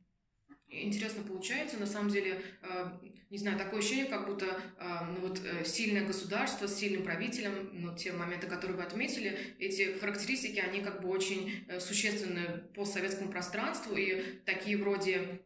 Интересно 0.83 1.23
получается, 1.23 1.77
на 1.77 1.85
самом 1.85 2.09
деле, 2.09 2.41
э, 2.61 2.91
не 3.29 3.37
знаю, 3.37 3.57
такое 3.57 3.79
ощущение, 3.79 4.05
как 4.05 4.27
будто 4.27 4.45
э, 4.45 4.99
ну 5.13 5.27
вот, 5.27 5.39
э, 5.43 5.63
сильное 5.65 6.05
государство 6.05 6.67
с 6.67 6.75
сильным 6.75 7.03
правителем, 7.03 7.69
ну, 7.73 7.95
те 7.95 8.11
моменты, 8.11 8.47
которые 8.47 8.77
вы 8.77 8.83
отметили, 8.83 9.37
эти 9.59 9.97
характеристики, 9.99 10.59
они 10.59 10.81
как 10.81 11.01
бы 11.01 11.09
очень 11.09 11.65
существенны 11.79 12.63
по 12.73 12.85
советскому 12.85 13.31
пространству, 13.31 13.95
и 13.95 14.21
такие 14.45 14.77
вроде 14.77 15.41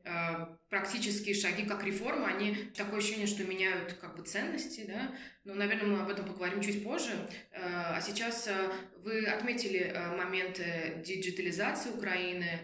практические 0.70 1.36
шаги, 1.36 1.66
как 1.66 1.84
реформа, 1.84 2.28
они 2.28 2.56
такое 2.76 3.00
ощущение, 3.00 3.28
что 3.28 3.44
меняют 3.44 3.94
как 3.94 4.18
бы 4.18 4.24
ценности, 4.24 4.86
да, 4.88 5.16
но, 5.44 5.54
наверное, 5.54 5.88
мы 5.88 6.02
об 6.02 6.10
этом 6.10 6.26
поговорим 6.26 6.62
чуть 6.62 6.84
позже. 6.84 7.12
А 7.54 8.00
сейчас 8.02 8.50
вы 9.04 9.26
отметили 9.26 9.96
момент 10.18 10.60
диджитализации 11.04 11.92
Украины, 11.92 12.60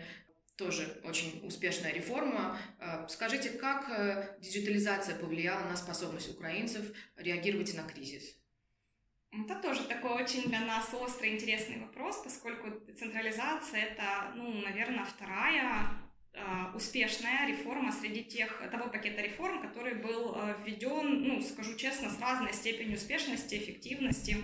тоже 0.56 1.02
очень 1.04 1.46
успешная 1.46 1.92
реформа. 1.92 2.58
Э, 2.80 3.06
скажите, 3.10 3.50
как 3.50 3.90
э, 3.90 4.38
диджитализация 4.40 5.16
повлияла 5.16 5.66
на 5.66 5.76
способность 5.76 6.30
украинцев 6.34 6.86
реагировать 7.18 7.74
на 7.76 7.84
кризис? 7.84 8.38
Это 9.32 9.56
тоже 9.56 9.84
такой 9.84 10.24
очень 10.24 10.44
для 10.44 10.62
нас 10.62 10.94
острый 10.94 11.36
интересный 11.36 11.80
вопрос, 11.82 12.22
поскольку 12.24 12.70
децентрализация 12.88 13.82
это, 13.82 14.32
ну, 14.36 14.62
наверное, 14.62 15.04
вторая 15.04 15.90
э, 16.32 16.40
успешная 16.74 17.46
реформа 17.48 17.92
среди 17.92 18.24
тех, 18.24 18.62
того 18.72 18.90
пакета 18.90 19.22
реформ, 19.22 19.62
который 19.62 19.96
был 19.96 20.38
введен, 20.64 21.28
ну, 21.28 21.42
скажу 21.42 21.76
честно, 21.76 22.10
с 22.10 22.20
разной 22.20 22.54
степенью 22.54 22.96
успешности, 22.96 23.56
эффективности. 23.56 24.38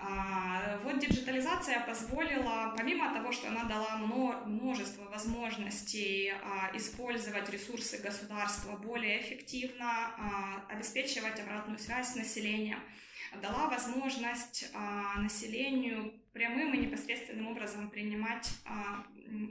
А, 0.00 0.78
вот 0.84 1.00
диджитализация 1.00 1.80
позволила, 1.80 2.72
помимо 2.76 3.12
того, 3.12 3.32
что 3.32 3.48
она 3.48 3.64
дала 3.64 3.96
множество 3.96 5.04
возможностей 5.04 6.30
а, 6.30 6.70
использовать 6.76 7.50
ресурсы 7.50 7.98
государства 7.98 8.76
более 8.76 9.20
эффективно, 9.20 9.90
а, 10.16 10.64
обеспечивать 10.68 11.40
обратную 11.40 11.80
связь 11.80 12.12
с 12.12 12.14
населением, 12.14 12.78
дала 13.42 13.68
возможность 13.68 14.72
населению 15.18 16.14
прямым 16.32 16.72
и 16.72 16.78
непосредственным 16.78 17.48
образом 17.48 17.90
принимать 17.90 18.48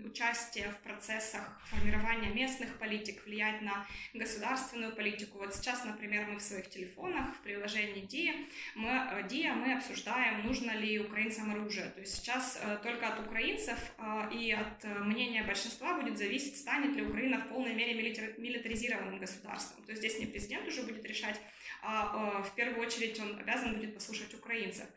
участие 0.05 0.69
в 0.71 0.77
процессах 0.79 1.59
формирования 1.65 2.29
местных 2.29 2.77
политик, 2.77 3.25
влиять 3.25 3.61
на 3.61 3.85
государственную 4.13 4.95
политику. 4.95 5.37
Вот 5.37 5.53
сейчас, 5.53 5.85
например, 5.85 6.27
мы 6.27 6.39
в 6.39 6.41
своих 6.41 6.69
телефонах 6.69 7.35
в 7.35 7.41
приложении 7.41 8.03
DIA 8.03 8.47
мы, 8.75 8.89
DIA 9.29 9.53
мы 9.53 9.73
обсуждаем, 9.73 10.45
нужно 10.45 10.71
ли 10.71 10.99
украинцам 10.99 11.51
оружие. 11.51 11.89
То 11.91 12.01
есть 12.01 12.15
сейчас 12.15 12.59
э, 12.61 12.77
только 12.83 13.07
от 13.07 13.25
украинцев 13.25 13.77
э, 13.97 14.29
и 14.33 14.51
от 14.51 14.83
э, 14.83 14.99
мнения 14.99 15.43
большинства 15.43 15.99
будет 15.99 16.17
зависеть, 16.17 16.57
станет 16.57 16.95
ли 16.95 17.03
Украина 17.03 17.39
в 17.39 17.49
полной 17.49 17.73
мере 17.73 17.93
милитаризированным 17.93 19.19
государством. 19.19 19.83
То 19.85 19.91
есть 19.91 20.01
здесь 20.01 20.19
не 20.19 20.25
президент 20.25 20.67
уже 20.67 20.83
будет 20.83 21.05
решать, 21.05 21.39
а 21.81 22.41
в 22.41 22.55
первую 22.55 22.85
очередь 22.85 23.19
он 23.19 23.39
обязан 23.39 23.75
будет 23.75 23.93
послушать 23.93 24.33
украинцев. 24.33 24.87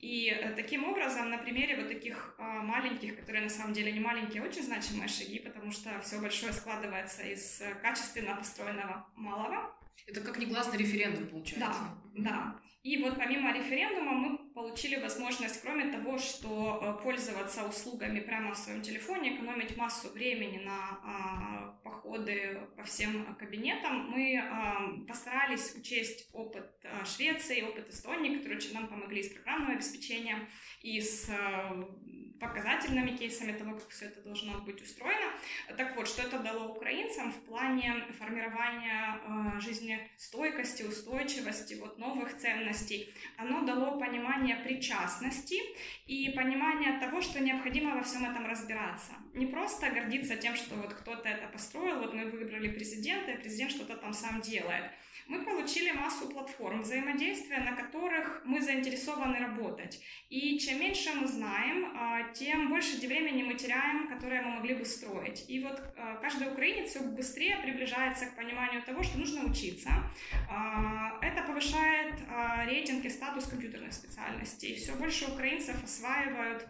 И 0.00 0.28
э, 0.30 0.52
таким 0.54 0.84
образом, 0.84 1.30
на 1.30 1.38
примере 1.38 1.76
вот 1.76 1.88
таких 1.88 2.34
а, 2.38 2.62
маленьких, 2.62 3.16
которые 3.16 3.42
на 3.42 3.48
самом 3.48 3.72
деле 3.72 3.90
не 3.90 4.00
маленькие, 4.00 4.42
а 4.42 4.46
очень 4.46 4.62
значимые 4.62 5.08
шаги, 5.08 5.40
потому 5.40 5.72
что 5.72 6.00
все 6.00 6.20
большое 6.20 6.52
складывается 6.52 7.22
из 7.22 7.60
э, 7.60 7.74
качественно 7.82 8.36
построенного 8.36 9.06
малого. 9.16 9.74
Это 10.06 10.20
как 10.20 10.38
негласный 10.38 10.78
референдум 10.78 11.26
получается. 11.26 11.80
Да, 12.14 12.30
да. 12.30 12.60
И 12.82 13.02
вот 13.02 13.16
помимо 13.16 13.52
референдума 13.52 14.12
мы 14.12 14.38
получили 14.54 14.96
возможность, 14.96 15.60
кроме 15.62 15.90
того, 15.90 16.16
что 16.16 16.78
э, 16.80 17.02
пользоваться 17.02 17.66
услугами 17.66 18.20
прямо 18.20 18.54
в 18.54 18.56
своем 18.56 18.82
телефоне, 18.82 19.34
экономить 19.34 19.76
массу 19.76 20.10
времени 20.10 20.58
на 20.58 21.00
а, 21.02 21.80
походы 21.82 22.60
по 22.76 22.84
всем 22.84 23.34
кабинетам, 23.36 24.10
мы 24.10 24.38
а, 24.38 25.04
постарались 25.06 25.74
учесть 25.74 26.28
опыт 26.32 26.70
а, 26.84 27.04
Швеции, 27.04 27.62
опыт 27.62 27.88
Эстонии, 27.88 28.36
которые 28.36 28.58
очень 28.58 28.74
нам 28.74 28.88
помогли 28.88 29.22
с 29.22 29.32
программным 29.32 29.72
обеспечением 29.72 30.48
и 30.80 31.00
с 31.00 31.28
а, 31.30 31.84
показательными 32.40 33.16
кейсами 33.16 33.52
того, 33.52 33.74
как 33.74 33.88
все 33.88 34.06
это 34.06 34.20
должно 34.22 34.60
быть 34.60 34.80
устроено. 34.80 35.32
Так 35.76 35.96
вот, 35.96 36.08
что 36.08 36.22
это 36.22 36.38
дало 36.38 36.72
украинцам 36.74 37.32
в 37.32 37.44
плане 37.44 38.04
формирования 38.18 39.20
э, 39.56 39.60
жизнестойкости, 39.60 40.82
устойчивости, 40.84 41.74
вот 41.74 41.98
новых 41.98 42.36
ценностей. 42.36 43.14
Оно 43.36 43.64
дало 43.64 43.98
понимание 43.98 44.56
причастности 44.56 45.56
и 46.06 46.30
понимание 46.30 46.98
того, 47.00 47.20
что 47.20 47.40
необходимо 47.40 47.96
во 47.96 48.02
всем 48.02 48.24
этом 48.24 48.46
разбираться. 48.46 49.12
Не 49.34 49.46
просто 49.46 49.90
гордиться 49.90 50.36
тем, 50.36 50.54
что 50.56 50.74
вот 50.76 50.94
кто-то 50.94 51.28
это 51.28 51.48
построил, 51.48 52.00
вот 52.00 52.14
мы 52.14 52.26
выбрали 52.30 52.72
президента, 52.72 53.32
и 53.32 53.36
президент 53.36 53.70
что-то 53.70 53.96
там 53.96 54.12
сам 54.12 54.40
делает– 54.40 54.90
мы 55.28 55.44
получили 55.44 55.90
массу 55.92 56.26
платформ 56.28 56.82
взаимодействия, 56.82 57.58
на 57.58 57.76
которых 57.76 58.42
мы 58.44 58.62
заинтересованы 58.62 59.38
работать. 59.38 60.00
И 60.30 60.58
чем 60.58 60.80
меньше 60.80 61.12
мы 61.12 61.26
знаем, 61.26 61.92
а, 61.94 62.32
тем 62.32 62.70
больше 62.70 62.96
времени 62.96 63.42
мы 63.42 63.54
теряем, 63.54 64.08
которое 64.08 64.42
мы 64.42 64.56
могли 64.56 64.74
бы 64.74 64.86
строить. 64.86 65.44
И 65.48 65.62
вот 65.62 65.80
а, 65.96 66.16
каждый 66.16 66.50
украинец 66.50 66.90
все 66.90 67.00
быстрее 67.00 67.58
приближается 67.58 68.26
к 68.26 68.36
пониманию 68.36 68.82
того, 68.82 69.02
что 69.02 69.18
нужно 69.18 69.44
учиться. 69.44 69.90
А, 70.50 71.18
это 71.20 71.42
повышает 71.42 72.14
рейтинг 72.66 73.04
и 73.04 73.10
статус 73.10 73.46
компьютерных 73.46 73.92
специальностей. 73.92 74.76
Все 74.76 74.94
больше 74.94 75.30
украинцев 75.30 75.82
осваивают 75.84 76.66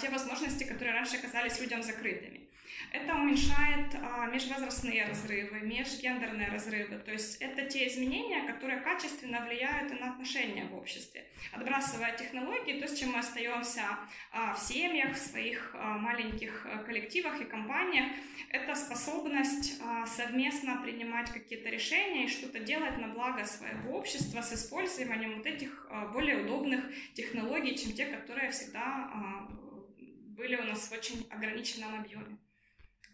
те 0.00 0.08
возможности, 0.08 0.62
которые 0.62 0.94
раньше 0.94 1.20
казались 1.20 1.60
людям 1.60 1.82
закрытыми. 1.82 2.48
Это 2.92 3.14
уменьшает 3.14 3.94
а, 4.00 4.26
межвозрастные 4.26 5.06
разрывы, 5.06 5.60
межгендерные 5.60 6.48
разрывы. 6.48 6.98
То 6.98 7.12
есть 7.12 7.40
это 7.40 7.64
те 7.66 7.88
изменения, 7.88 8.46
которые 8.46 8.80
качественно 8.80 9.44
влияют 9.44 9.90
и 9.92 9.94
на 9.94 10.10
отношения 10.10 10.64
в 10.64 10.76
обществе. 10.76 11.26
Отбрасывая 11.52 12.16
технологии, 12.16 12.80
то, 12.80 12.86
с 12.86 12.98
чем 12.98 13.12
мы 13.12 13.18
остаемся 13.18 13.82
а, 14.30 14.54
в 14.54 14.58
семьях, 14.58 15.14
в 15.14 15.18
своих 15.18 15.74
а, 15.74 15.98
маленьких 15.98 16.66
а, 16.66 16.78
коллективах 16.78 17.40
и 17.40 17.44
компаниях, 17.44 18.06
это 18.50 18.74
способность 18.76 19.80
а, 19.82 20.06
совместно 20.06 20.80
принимать 20.82 21.30
какие-то 21.30 21.68
решения 21.70 22.26
и 22.26 22.28
что-то 22.28 22.60
делать 22.60 22.98
на 22.98 23.08
благо 23.08 23.44
своего 23.44 23.98
общества 23.98 24.42
с 24.42 24.52
использованием 24.52 25.36
вот 25.38 25.46
этих 25.46 25.86
а, 25.90 26.06
более 26.06 26.44
удобных 26.44 26.84
технологий, 27.14 27.76
чем 27.76 27.92
те, 27.92 28.06
которые 28.06 28.52
всегда 28.52 29.10
а, 29.12 29.48
были 29.98 30.56
у 30.56 30.62
нас 30.62 30.88
в 30.88 30.92
очень 30.92 31.26
ограниченном 31.30 32.00
объеме. 32.00 32.38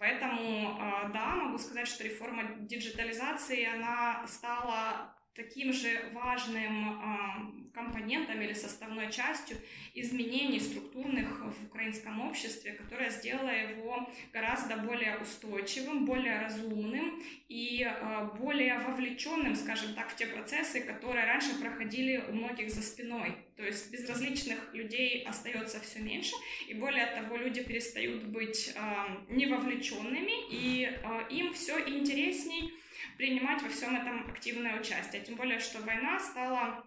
Поэтому, 0.01 0.79
а, 0.81 1.11
да, 1.11 1.37
могу 1.37 1.59
сказать, 1.59 1.87
что 1.87 2.03
реформа 2.03 2.55
диджитализации, 2.61 3.67
она 3.67 4.27
стала 4.27 5.15
таким 5.35 5.73
же 5.73 6.11
важным 6.13 6.89
э, 6.89 7.73
компонентом 7.73 8.41
или 8.41 8.53
составной 8.53 9.13
частью 9.13 9.57
изменений 9.95 10.59
структурных 10.59 11.45
в 11.45 11.67
украинском 11.67 12.21
обществе, 12.21 12.73
которая 12.73 13.11
сделала 13.11 13.51
его 13.51 14.09
гораздо 14.33 14.77
более 14.77 15.19
устойчивым, 15.19 16.05
более 16.05 16.41
разумным 16.41 17.23
и 17.49 17.85
э, 17.85 18.29
более 18.41 18.79
вовлеченным, 18.81 19.55
скажем 19.55 19.95
так, 19.95 20.11
в 20.11 20.17
те 20.17 20.27
процессы, 20.27 20.81
которые 20.81 21.25
раньше 21.27 21.61
проходили 21.61 22.25
у 22.29 22.33
многих 22.33 22.71
за 22.71 22.83
спиной. 22.83 23.37
То 23.57 23.65
есть 23.65 23.93
безразличных 23.93 24.75
людей 24.75 25.23
остается 25.25 25.81
все 25.81 26.01
меньше, 26.01 26.35
и 26.67 26.75
более 26.75 27.07
того, 27.07 27.37
люди 27.37 27.63
перестают 27.63 28.25
быть 28.25 28.75
э, 28.75 28.81
невовлеченными, 29.29 30.51
и 30.51 30.91
им 31.31 31.53
все 31.53 31.79
интересней 31.87 32.73
принимать 33.17 33.63
во 33.63 33.69
всем 33.69 33.97
этом 33.97 34.31
активное 34.31 34.79
участие. 34.79 35.23
Тем 35.23 35.37
более, 35.37 35.61
что 35.61 35.81
война 35.81 36.19
стала 36.19 36.85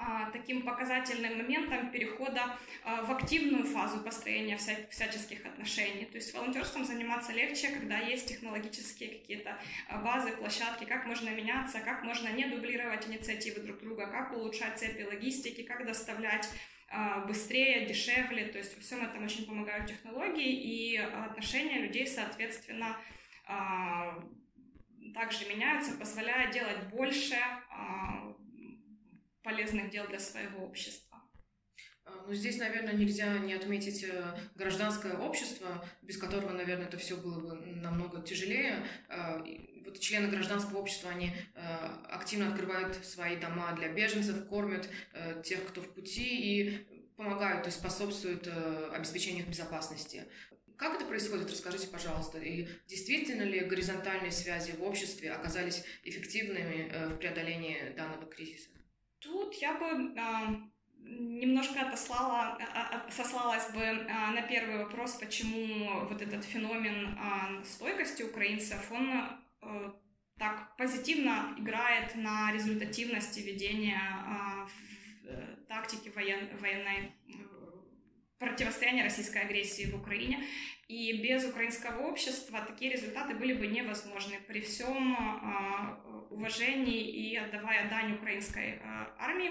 а, 0.00 0.30
таким 0.30 0.62
показательным 0.62 1.38
моментом 1.38 1.90
перехода 1.90 2.56
а, 2.84 3.02
в 3.02 3.10
активную 3.10 3.64
фазу 3.64 3.98
построения 3.98 4.56
вся, 4.56 4.74
всяческих 4.90 5.44
отношений. 5.44 6.04
То 6.04 6.18
есть 6.18 6.32
волонтерством 6.32 6.84
заниматься 6.84 7.32
легче, 7.32 7.70
когда 7.70 7.98
есть 7.98 8.28
технологические 8.28 9.18
какие-то 9.18 9.58
а, 9.88 9.98
базы, 9.98 10.30
площадки, 10.36 10.84
как 10.84 11.04
можно 11.04 11.30
меняться, 11.30 11.80
как 11.80 12.04
можно 12.04 12.28
не 12.28 12.46
дублировать 12.46 13.08
инициативы 13.08 13.60
друг 13.60 13.80
друга, 13.80 14.06
как 14.06 14.32
улучшать 14.32 14.78
цепи 14.78 15.02
логистики, 15.02 15.62
как 15.62 15.84
доставлять 15.84 16.48
быстрее, 17.26 17.84
дешевле. 17.84 18.46
То 18.46 18.58
есть 18.58 18.74
во 18.76 18.80
всем 18.80 19.04
этом 19.04 19.24
очень 19.24 19.46
помогают 19.46 19.88
технологии 19.88 20.94
и 20.94 20.96
отношения 20.96 21.80
людей, 21.80 22.06
соответственно, 22.06 22.96
также 25.14 25.46
меняются, 25.46 25.92
позволяя 25.94 26.52
делать 26.52 26.88
больше 26.90 27.36
а, 27.70 28.34
полезных 29.42 29.90
дел 29.90 30.06
для 30.06 30.18
своего 30.18 30.64
общества. 30.64 31.08
А, 32.04 32.24
ну, 32.26 32.34
здесь, 32.34 32.58
наверное, 32.58 32.94
нельзя 32.94 33.38
не 33.38 33.54
отметить 33.54 34.04
э, 34.04 34.34
гражданское 34.54 35.14
общество, 35.14 35.84
без 36.02 36.18
которого, 36.18 36.52
наверное, 36.52 36.86
это 36.86 36.96
все 36.96 37.16
было 37.16 37.40
бы 37.40 37.56
намного 37.56 38.22
тяжелее. 38.22 38.86
А, 39.08 39.44
вот 39.84 40.00
члены 40.00 40.28
гражданского 40.28 40.78
общества, 40.78 41.10
они 41.10 41.32
э, 41.54 41.60
активно 42.10 42.48
открывают 42.48 42.94
свои 43.04 43.36
дома 43.36 43.72
для 43.72 43.88
беженцев, 43.88 44.48
кормят 44.48 44.88
э, 45.12 45.42
тех, 45.44 45.66
кто 45.66 45.80
в 45.80 45.94
пути, 45.94 46.60
и 46.60 46.86
помогают 47.16 47.66
и 47.66 47.70
способствуют 47.70 48.46
обеспечению 48.92 49.42
их 49.42 49.48
безопасности. 49.48 50.28
Как 50.78 50.94
это 50.94 51.04
происходит, 51.06 51.50
расскажите, 51.50 51.88
пожалуйста. 51.88 52.38
И 52.38 52.68
действительно 52.86 53.42
ли 53.42 53.60
горизонтальные 53.60 54.30
связи 54.30 54.70
в 54.70 54.82
обществе 54.84 55.32
оказались 55.32 55.84
эффективными 56.04 56.88
э, 56.88 57.08
в 57.08 57.16
преодолении 57.16 57.92
данного 57.96 58.26
кризиса? 58.26 58.70
Тут 59.18 59.54
я 59.54 59.74
бы 59.74 59.86
э, 59.86 60.20
немножко 61.00 61.80
отослала, 61.80 62.56
сослалась 63.10 63.68
бы 63.72 63.80
э, 63.80 64.06
на 64.06 64.40
первый 64.42 64.78
вопрос, 64.78 65.14
почему 65.14 66.06
вот 66.06 66.22
этот 66.22 66.44
феномен 66.44 67.18
стойкости 67.64 68.22
украинцев, 68.22 68.92
он 68.92 69.36
так 70.38 70.76
позитивно 70.76 71.56
играет 71.58 72.14
на 72.14 72.52
результативности 72.52 73.40
ведения 73.40 74.00
тактики 75.66 76.10
воен, 76.10 76.48
военной 76.60 77.12
противостояния 78.38 79.04
российской 79.04 79.42
агрессии 79.42 79.90
в 79.90 79.96
Украине. 79.96 80.44
И 80.86 81.20
без 81.22 81.44
украинского 81.44 82.08
общества 82.08 82.60
такие 82.66 82.90
результаты 82.92 83.34
были 83.34 83.52
бы 83.52 83.66
невозможны 83.66 84.38
при 84.46 84.60
всем 84.60 85.14
а, 85.18 86.00
уважении 86.30 87.30
и 87.30 87.36
отдавая 87.36 87.90
дань 87.90 88.14
украинской 88.14 88.80
а, 88.82 89.14
армии. 89.18 89.50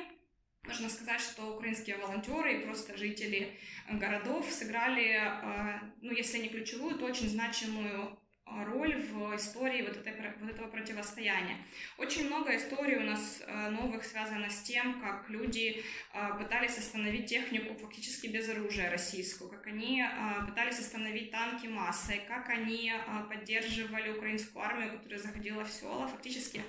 Нужно 0.63 0.89
сказать, 0.89 1.21
что 1.21 1.55
украинские 1.55 1.97
волонтеры 1.97 2.57
и 2.57 2.65
просто 2.65 2.97
жители 2.97 3.57
городов 3.89 4.45
сыграли, 4.51 5.13
а, 5.15 5.93
ну, 6.01 6.11
если 6.11 6.39
не 6.39 6.49
ключевую, 6.49 6.97
то 6.97 7.05
очень 7.05 7.29
значимую 7.29 8.19
роль 8.65 8.95
в 8.95 9.35
истории 9.35 9.81
вот, 9.81 9.97
этой, 9.97 10.13
вот 10.39 10.49
этого 10.49 10.67
противостояния. 10.67 11.57
Очень 11.97 12.27
много 12.27 12.55
историй 12.55 12.97
у 12.97 13.03
нас 13.03 13.43
э, 13.45 13.69
новых 13.69 14.03
связано 14.03 14.49
с 14.49 14.61
тем, 14.61 15.01
как 15.01 15.29
люди 15.29 15.83
э, 16.13 16.37
пытались 16.39 16.77
остановить 16.77 17.27
технику 17.27 17.75
фактически 17.75 18.27
без 18.27 18.49
оружия 18.49 18.89
российскую, 18.89 19.49
как 19.49 19.67
они 19.67 20.01
э, 20.01 20.45
пытались 20.45 20.79
остановить 20.79 21.31
танки 21.31 21.67
массой, 21.67 22.21
как 22.27 22.49
они 22.49 22.93
поддерживали 23.29 24.11
украинскую 24.11 24.63
армию, 24.63 24.91
которая 24.91 25.19
заходила 25.19 25.63
в 25.63 25.69
села, 25.69 26.07
фактически 26.07 26.61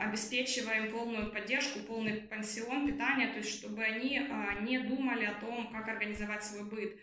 обеспечивая 0.00 0.86
им 0.86 0.92
полную 0.92 1.30
поддержку, 1.30 1.80
полный 1.80 2.14
пансион, 2.14 2.86
питание, 2.86 3.28
то 3.28 3.38
есть 3.38 3.58
чтобы 3.58 3.82
они 3.82 4.28
не 4.62 4.78
думали 4.78 5.24
о 5.24 5.34
том, 5.34 5.72
как 5.72 5.88
организовать 5.88 6.44
свой 6.44 6.64
быт. 6.64 6.98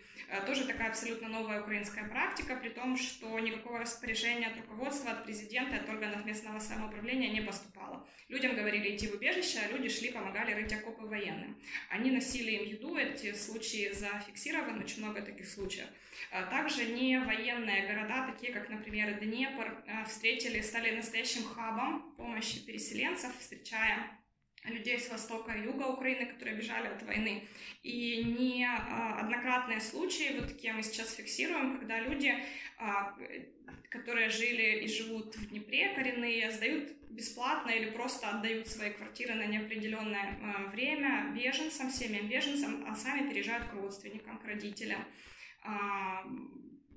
Тоже 0.46 0.66
такая 0.66 0.90
абсолютно 0.90 1.28
новая 1.28 1.62
украинская 1.62 2.08
практика, 2.08 2.56
при 2.56 2.70
том, 2.70 2.98
что 2.98 3.38
никакого 3.40 3.84
распоряжения 3.92 4.48
от 4.48 4.58
руководства, 4.58 5.12
от 5.12 5.26
президента, 5.26 5.76
от 5.76 5.90
органов 5.90 6.26
местного 6.26 6.60
самоуправления 6.60 7.32
не 7.32 7.42
поступало. 7.42 8.08
Людям 8.30 8.56
говорили 8.56 8.96
идти 8.96 9.08
в 9.08 9.16
убежище, 9.16 9.60
а 9.60 9.72
люди 9.72 9.90
шли, 9.90 10.12
помогали 10.12 10.54
рыть 10.54 10.72
окопы 10.72 11.06
военным. 11.06 11.62
Они 11.90 12.12
носили 12.12 12.52
им 12.52 12.64
еду, 12.64 12.96
эти 12.96 13.34
случаи 13.34 13.92
зафиксированы, 13.94 14.84
очень 14.84 15.04
много 15.04 15.22
таких 15.22 15.48
случаев. 15.48 15.88
А 16.32 16.44
также 16.44 16.86
не 16.86 17.20
военные 17.20 17.88
города, 17.88 18.32
такие 18.32 18.54
как, 18.54 18.70
например, 18.70 19.20
Днепр, 19.20 19.84
а, 19.88 20.06
встретили, 20.06 20.62
стали 20.62 20.96
настоящим 20.96 21.44
хабом 21.44 22.14
помощи 22.16 22.66
переселенцев, 22.66 23.38
встречая 23.38 24.21
людей 24.64 25.00
с 25.00 25.10
востока 25.10 25.54
и 25.54 25.64
юга 25.64 25.86
Украины, 25.86 26.26
которые 26.26 26.58
бежали 26.58 26.88
от 26.88 27.02
войны. 27.04 27.48
И 27.84 28.24
не 28.24 28.66
а, 28.66 29.20
однократные 29.20 29.80
случаи, 29.80 30.38
вот 30.40 30.50
такие 30.50 30.74
мы 30.74 30.84
сейчас 30.84 31.16
фиксируем, 31.16 31.80
когда 31.80 32.00
люди, 32.00 32.34
а, 32.78 33.16
которые 33.90 34.30
жили 34.30 34.84
и 34.84 34.88
живут 34.88 35.36
в 35.36 35.50
Днепре, 35.50 35.94
коренные, 35.96 36.52
сдают 36.52 36.92
бесплатно 37.10 37.72
или 37.72 37.90
просто 37.90 38.30
отдают 38.30 38.68
свои 38.68 38.92
квартиры 38.92 39.34
на 39.34 39.48
неопределенное 39.48 40.40
а, 40.42 40.68
время 40.70 41.32
беженцам, 41.36 41.90
семьям 41.90 42.28
беженцам, 42.28 42.86
а 42.88 42.96
сами 42.96 43.30
переезжают 43.30 43.66
к 43.66 43.74
родственникам, 43.74 44.38
к 44.38 44.46
родителям. 44.46 45.04
А, 45.64 46.24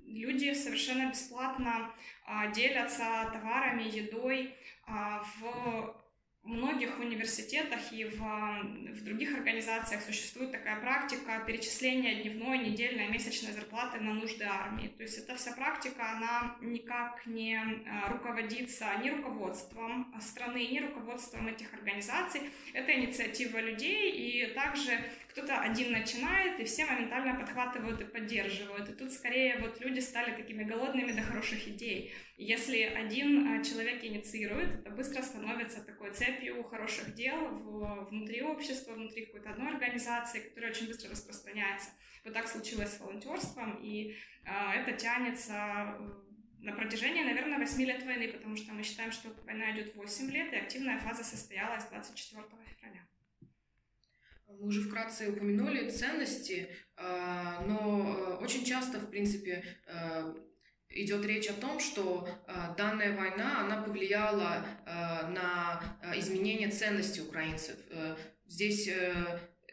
люди 0.07 0.53
совершенно 0.53 1.11
бесплатно 1.11 1.91
а, 2.27 2.49
делятся 2.49 3.31
товарами, 3.33 3.85
едой 3.85 4.55
а, 4.87 5.25
в 5.39 6.04
многих 6.45 6.99
университетах 6.99 7.93
и 7.93 8.05
в, 8.05 8.19
в 8.19 9.05
других 9.05 9.35
организациях 9.35 10.03
существует 10.03 10.53
такая 10.53 10.79
практика 10.81 11.43
перечисления 11.47 12.23
дневной, 12.23 12.59
недельной, 12.59 13.09
месячной 13.09 13.53
зарплаты 13.53 14.01
на 14.01 14.13
нужды 14.13 14.45
армии. 14.45 14.89
То 14.89 15.03
есть 15.03 15.19
эта 15.19 15.37
вся 15.37 15.53
практика, 15.53 16.13
она 16.13 16.57
никак 16.61 17.27
не 17.27 17.57
а, 17.57 18.11
руководится 18.13 18.87
ни 19.03 19.11
руководством 19.11 20.15
страны, 20.21 20.67
ни 20.67 20.81
руководством 20.81 21.49
этих 21.49 21.73
организаций. 21.73 22.43
Это 22.75 22.93
инициатива 22.95 23.59
людей, 23.59 24.11
и 24.11 24.47
также 24.55 25.01
кто-то 25.35 25.59
один 25.59 25.91
начинает, 25.91 26.61
и 26.61 26.65
все 26.65 26.87
моментально 26.87 27.35
подхватывают 27.35 28.01
и 28.01 28.05
поддерживают. 28.05 28.89
И 28.89 28.93
тут 28.93 29.11
скорее 29.11 29.59
вот 29.59 29.81
люди 29.81 29.99
стали 29.99 30.37
такими 30.37 30.63
голодными 30.63 31.11
до 31.11 31.23
хороших 31.23 31.67
идей. 31.67 32.15
Если 32.37 32.83
один 32.83 33.49
а, 33.49 33.65
человек 33.65 34.05
инициирует, 34.05 34.79
это 34.79 34.91
быстро 34.91 35.23
становится 35.23 35.85
такой 35.85 36.13
цепью 36.13 36.63
хороших 36.63 37.15
дел 37.17 37.49
внутри 38.11 38.43
общества, 38.43 38.93
внутри 38.93 39.27
какой-то 39.27 39.51
одной 39.51 39.73
организации, 39.73 40.39
которая 40.39 40.71
очень 40.71 40.87
быстро 40.87 41.11
распространяется. 41.11 41.91
Вот 42.25 42.33
так 42.33 42.47
случилось 42.47 42.97
с 42.97 43.01
волонтерством, 43.01 43.81
и 43.83 44.15
а, 44.47 44.73
это 44.77 44.93
тянется 44.93 45.99
на 46.61 46.73
протяжении, 46.75 47.25
наверное, 47.25 47.59
8 47.59 47.83
лет 47.83 48.05
войны, 48.05 48.29
потому 48.29 48.57
что 48.57 48.73
мы 48.73 48.85
считаем, 48.85 49.11
что 49.11 49.31
война 49.45 49.73
идет 49.73 49.97
8 49.97 50.31
лет, 50.31 50.53
и 50.53 50.57
активная 50.57 51.01
фаза 51.01 51.25
состоялась 51.25 51.85
24 51.87 52.45
февраля. 52.71 53.01
Мы 54.49 54.67
уже 54.69 54.83
вкратце 54.83 55.29
упомянули 55.29 55.91
ценности, 55.91 56.69
но 56.97 58.39
очень 58.41 58.65
часто, 58.65 58.99
в 58.99 59.11
принципе, 59.11 59.65
идет 60.89 61.25
речь 61.27 61.49
о 61.49 61.55
том, 61.55 61.81
что 61.81 62.29
данная 62.77 63.17
война, 63.17 63.61
она 63.61 63.83
повлияла 63.83 64.65
на 64.87 65.83
изменение 66.17 66.71
ценностей 66.71 67.23
украинцев. 67.23 67.77
Здесь 68.47 68.89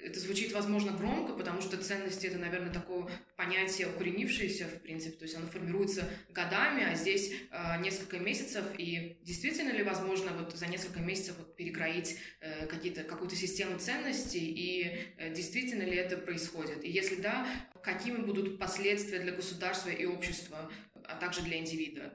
это 0.03 0.19
звучит, 0.19 0.51
возможно, 0.53 0.91
громко, 0.91 1.33
потому 1.33 1.61
что 1.61 1.77
ценности 1.77 2.27
это, 2.27 2.37
наверное, 2.37 2.73
такое 2.73 3.07
понятие 3.35 3.87
укоренившееся, 3.87 4.65
в 4.65 4.81
принципе, 4.81 5.17
то 5.17 5.23
есть 5.23 5.35
оно 5.35 5.47
формируется 5.47 6.07
годами, 6.29 6.83
а 6.83 6.95
здесь 6.95 7.31
э, 7.51 7.81
несколько 7.81 8.17
месяцев, 8.17 8.63
и 8.77 9.17
действительно 9.21 9.71
ли 9.71 9.83
возможно 9.83 10.31
вот 10.31 10.55
за 10.55 10.67
несколько 10.67 10.99
месяцев 10.99 11.35
вот, 11.37 11.55
перекроить 11.55 12.17
э, 12.39 12.67
какие-то, 12.67 13.03
какую-то 13.03 13.35
систему 13.35 13.77
ценностей, 13.79 14.45
и 14.45 14.97
э, 15.17 15.33
действительно 15.33 15.83
ли 15.83 15.95
это 15.95 16.17
происходит? 16.17 16.83
И 16.83 16.89
если 16.89 17.15
да, 17.15 17.47
какими 17.81 18.17
будут 18.17 18.59
последствия 18.59 19.19
для 19.19 19.31
государства 19.31 19.89
и 19.89 20.05
общества, 20.05 20.71
а 21.05 21.15
также 21.15 21.41
для 21.41 21.57
индивида? 21.57 22.13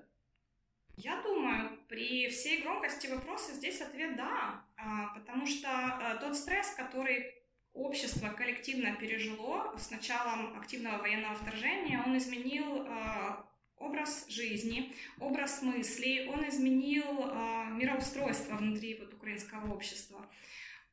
Я 0.96 1.20
думаю, 1.22 1.78
при 1.88 2.28
всей 2.28 2.62
громкости 2.62 3.06
вопроса 3.06 3.52
здесь 3.52 3.82
ответ 3.82 4.16
«да», 4.16 4.64
а, 4.76 5.14
потому 5.14 5.46
что 5.46 5.68
э, 5.68 6.20
тот 6.20 6.34
стресс, 6.36 6.70
который 6.74 7.34
общество 7.76 8.28
коллективно 8.28 8.96
пережило 8.96 9.74
с 9.76 9.90
началом 9.90 10.58
активного 10.58 10.98
военного 10.98 11.34
вторжения, 11.34 12.02
он 12.04 12.16
изменил 12.16 12.84
э, 12.84 13.36
образ 13.76 14.26
жизни, 14.28 14.94
образ 15.20 15.62
мыслей, 15.62 16.28
он 16.28 16.48
изменил 16.48 17.04
э, 17.04 17.66
мироустройство 17.72 18.56
внутри 18.56 18.98
вот, 18.98 19.14
украинского 19.14 19.72
общества. 19.72 20.26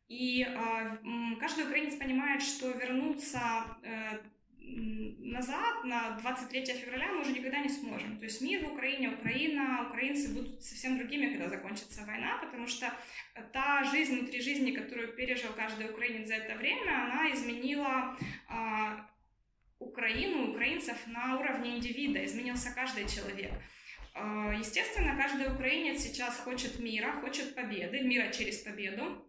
И 0.10 0.44
э, 0.44 1.36
каждый 1.40 1.66
украинец 1.66 1.96
понимает, 1.96 2.42
что 2.42 2.72
вернуться 2.72 3.40
э, 3.84 4.20
назад, 4.64 5.84
на 5.84 6.12
23 6.22 6.66
февраля, 6.66 7.12
мы 7.12 7.22
уже 7.22 7.32
никогда 7.32 7.60
не 7.60 7.70
сможем. 7.70 8.18
То 8.18 8.26
есть 8.26 8.42
мир 8.42 8.66
в 8.66 8.74
Украине, 8.74 9.10
Украина, 9.10 9.88
украинцы 9.90 10.34
будут 10.34 10.64
совсем 10.64 10.98
другими, 10.98 11.32
когда 11.32 11.50
закончится 11.50 12.06
война, 12.06 12.38
потому 12.38 12.68
что 12.68 12.92
та 13.52 13.84
жизнь 13.84 14.20
внутри 14.20 14.42
жизни, 14.42 14.72
которую 14.72 15.14
пережил 15.14 15.52
каждый 15.54 15.90
украинец 15.90 16.28
за 16.28 16.36
это 16.36 16.56
время, 16.56 17.06
она 17.06 17.32
изменила 17.32 18.18
а, 18.48 19.10
Украину, 19.80 20.52
украинцев 20.52 20.98
на 21.08 21.40
уровне 21.40 21.78
индивида, 21.78 22.24
изменился 22.26 22.72
каждый 22.74 23.08
человек. 23.08 23.52
А, 24.14 24.54
естественно, 24.54 25.16
каждый 25.16 25.54
украинец 25.54 26.02
сейчас 26.02 26.38
хочет 26.38 26.80
мира, 26.80 27.12
хочет 27.22 27.56
победы, 27.56 28.02
мира 28.02 28.32
через 28.32 28.60
победу 28.60 29.26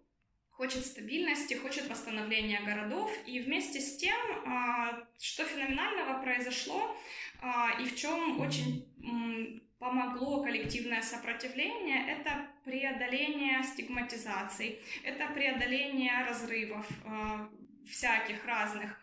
хочет 0.57 0.87
стабильности, 0.87 1.55
хочет 1.55 1.89
восстановления 1.89 2.61
городов. 2.61 3.11
И 3.27 3.41
вместе 3.41 3.81
с 3.81 3.97
тем, 3.97 4.17
а, 4.47 5.05
что 5.21 5.45
феноменального 5.45 6.23
произошло 6.23 6.97
а, 7.41 7.73
и 7.81 7.85
в 7.85 7.97
чем 7.97 8.41
очень 8.41 8.87
помогло 9.79 10.43
коллективное 10.43 11.03
сопротивление, 11.03 12.09
это 12.09 12.47
преодоление 12.65 13.63
стигматизаций, 13.65 14.81
это 15.03 15.27
преодоление 15.35 16.25
разрывов 16.25 16.87
а, 17.05 17.49
всяких 17.89 18.45
разных. 18.47 19.01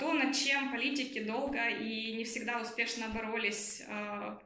То, 0.00 0.12
над 0.12 0.34
чем 0.34 0.72
политики 0.72 1.22
долго 1.22 1.68
и 1.68 2.16
не 2.16 2.24
всегда 2.24 2.60
успешно 2.60 3.08
боролись 3.08 3.80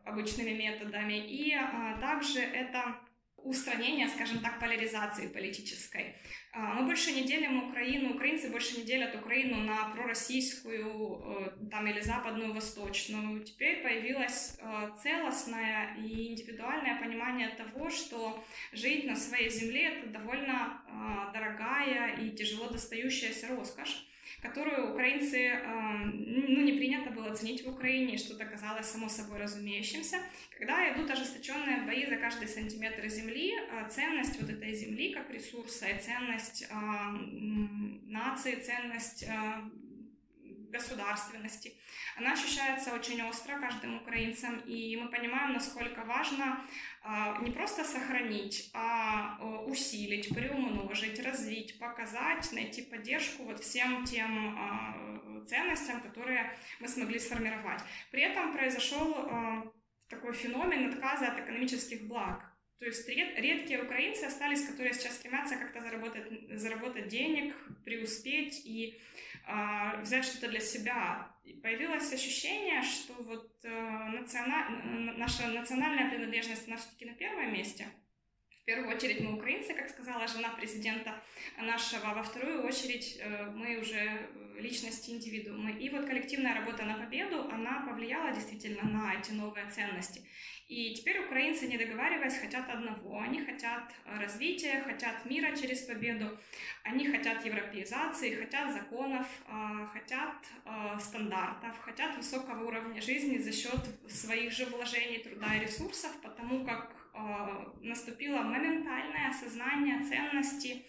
обычными 0.05 0.51
методами. 0.51 1.15
И 1.15 1.57
также 1.99 2.41
это 2.41 3.01
устранения, 3.45 4.09
скажем 4.09 4.41
так, 4.41 4.59
поляризации 4.59 5.29
политической. 5.29 6.17
А, 6.53 6.75
мы 6.75 6.87
больше 6.87 7.13
не 7.13 7.25
делим 7.25 7.69
Украину, 7.69 8.15
украинцы 8.15 8.51
больше 8.51 8.79
не 8.79 8.85
делят 8.85 9.15
Украину 9.15 9.59
на 9.59 9.91
пророссийскую 9.91 10.87
э, 10.87 11.69
там, 11.71 11.87
или 11.87 12.01
западную, 12.01 12.55
восточную. 12.55 13.45
Теперь 13.45 13.83
появилось 13.83 14.59
э, 14.61 14.91
целостное 15.03 15.97
и 15.97 16.33
индивидуальное 16.33 16.99
понимание 16.99 17.51
того, 17.51 17.91
что 17.91 18.43
жить 18.73 19.05
на 19.05 19.15
своей 19.15 19.51
земле— 19.51 19.89
это 19.99 20.07
довольно 20.09 20.83
э, 20.87 21.33
дорогая 21.35 22.17
и 22.17 22.31
тяжело 22.31 22.69
достающаяся 22.69 23.49
роскошь 23.49 24.07
которую 24.45 24.93
украинцы, 24.93 25.39
эм, 25.39 26.25
ну, 26.27 26.61
не 26.61 26.73
принято 26.73 27.11
было 27.25 27.35
ценить 27.35 27.65
в 27.65 27.69
Украине, 27.69 28.19
что-то 28.19 28.45
казалось 28.45 28.87
само 28.87 29.09
собой 29.09 29.39
разумеющимся. 29.39 30.19
Когда 30.59 30.93
идут 30.93 31.11
ожесточенные 31.11 31.83
бои 31.83 32.07
за 32.07 32.17
каждый 32.17 32.49
сантиметр 32.49 33.09
земли, 33.09 33.55
э, 33.55 33.89
ценность 33.89 34.41
вот 34.41 34.51
этой 34.51 34.75
земли 34.75 35.13
как 35.13 35.31
ресурса 35.31 35.87
и 35.87 35.99
ценность 36.01 36.67
эм, 36.71 38.01
нации, 38.07 38.57
ценность 38.57 39.25
э, 39.25 39.35
государственности. 40.75 41.73
Она 42.17 42.33
ощущается 42.33 42.95
очень 42.95 43.23
остро 43.23 43.59
каждым 43.59 43.97
украинцем, 44.03 44.61
и 44.67 44.97
мы 44.97 45.09
понимаем, 45.09 45.53
насколько 45.53 46.05
важно 46.05 46.61
а, 47.03 47.39
не 47.43 47.51
просто 47.51 47.85
сохранить, 47.85 48.71
а 48.75 49.39
усилить, 49.67 50.35
приумножить, 50.35 51.25
развить, 51.25 51.79
показать, 51.79 52.53
найти 52.53 52.83
поддержку 52.83 53.45
вот 53.45 53.61
всем 53.61 54.05
тем 54.05 54.57
а, 54.59 55.45
ценностям, 55.47 56.01
которые 56.01 56.57
мы 56.81 56.89
смогли 56.89 57.19
сформировать. 57.19 57.81
При 58.11 58.23
этом 58.23 58.53
произошел 58.53 59.15
а, 59.17 59.71
такой 60.09 60.33
феномен 60.35 60.93
отказа 60.93 61.29
от 61.29 61.39
экономических 61.39 62.07
благ. 62.07 62.55
То 62.79 62.87
есть 62.87 63.09
ред, 63.09 63.39
редкие 63.39 63.83
украинцы 63.83 64.25
остались, 64.25 64.67
которые 64.67 64.93
сейчас 64.93 65.15
стремятся 65.15 65.57
как-то 65.57 65.81
заработать, 65.81 66.61
заработать 66.61 67.09
денег, 67.09 67.55
преуспеть 67.85 68.63
и 68.67 69.01
э, 69.47 70.01
взять 70.01 70.25
что-то 70.25 70.49
для 70.49 70.61
себя. 70.61 71.31
И 71.45 71.55
появилось 71.55 72.13
ощущение, 72.13 72.83
что 72.83 73.15
вот 73.23 73.51
э, 73.65 74.09
националь... 74.09 75.17
наша 75.19 75.49
национальная 75.49 76.11
принадлежность, 76.11 76.69
она 76.69 76.77
все-таки 76.77 77.05
на 77.05 77.15
первом 77.15 77.53
месте. 77.53 77.87
В 78.65 78.67
первую 78.67 78.97
очередь 78.97 79.21
мы 79.21 79.35
украинцы, 79.35 79.75
как 79.75 79.91
сказала 79.91 80.27
жена 80.27 80.49
президента 80.49 81.23
нашего, 81.59 82.15
во 82.15 82.23
вторую 82.23 82.65
очередь 82.65 83.19
э, 83.21 83.45
мы 83.55 83.77
уже 83.77 84.27
личности 84.59 85.11
индивидуума. 85.11 85.73
И 85.73 85.91
вот 85.91 86.07
коллективная 86.07 86.55
работа 86.55 86.85
на 86.85 86.95
победу, 86.95 87.47
она 87.51 87.85
повлияла 87.87 88.33
действительно 88.33 88.85
на 88.85 89.21
эти 89.21 89.33
новые 89.33 89.69
ценности. 89.71 90.23
И 90.67 90.95
теперь 90.95 91.19
украинцы, 91.27 91.67
не 91.67 91.77
договариваясь, 91.77 92.39
хотят 92.39 92.71
одного. 92.71 93.21
Они 93.21 93.45
хотят 93.45 93.93
развития, 94.07 94.83
хотят 94.83 95.27
мира 95.27 95.55
через 95.55 95.83
победу, 95.83 96.41
они 96.85 97.07
хотят 97.11 97.45
европеизации, 97.45 98.35
хотят 98.35 98.73
законов, 98.73 99.27
а, 99.47 99.85
хотят 99.89 100.37
а, 100.65 100.99
стандартов, 100.99 101.79
хотят 101.81 102.17
высокого 102.17 102.67
уровня 102.67 103.03
жизни 103.03 103.37
за 103.37 103.53
счет 103.53 103.81
своих 104.09 104.53
же 104.53 104.65
вложений, 104.65 105.19
труда 105.19 105.55
и 105.55 105.61
ресурсов, 105.61 106.19
потому 106.23 106.65
как 106.65 107.04
наступило 107.81 108.43
моментальное 108.43 109.29
осознание 109.29 110.03
ценности 110.03 110.85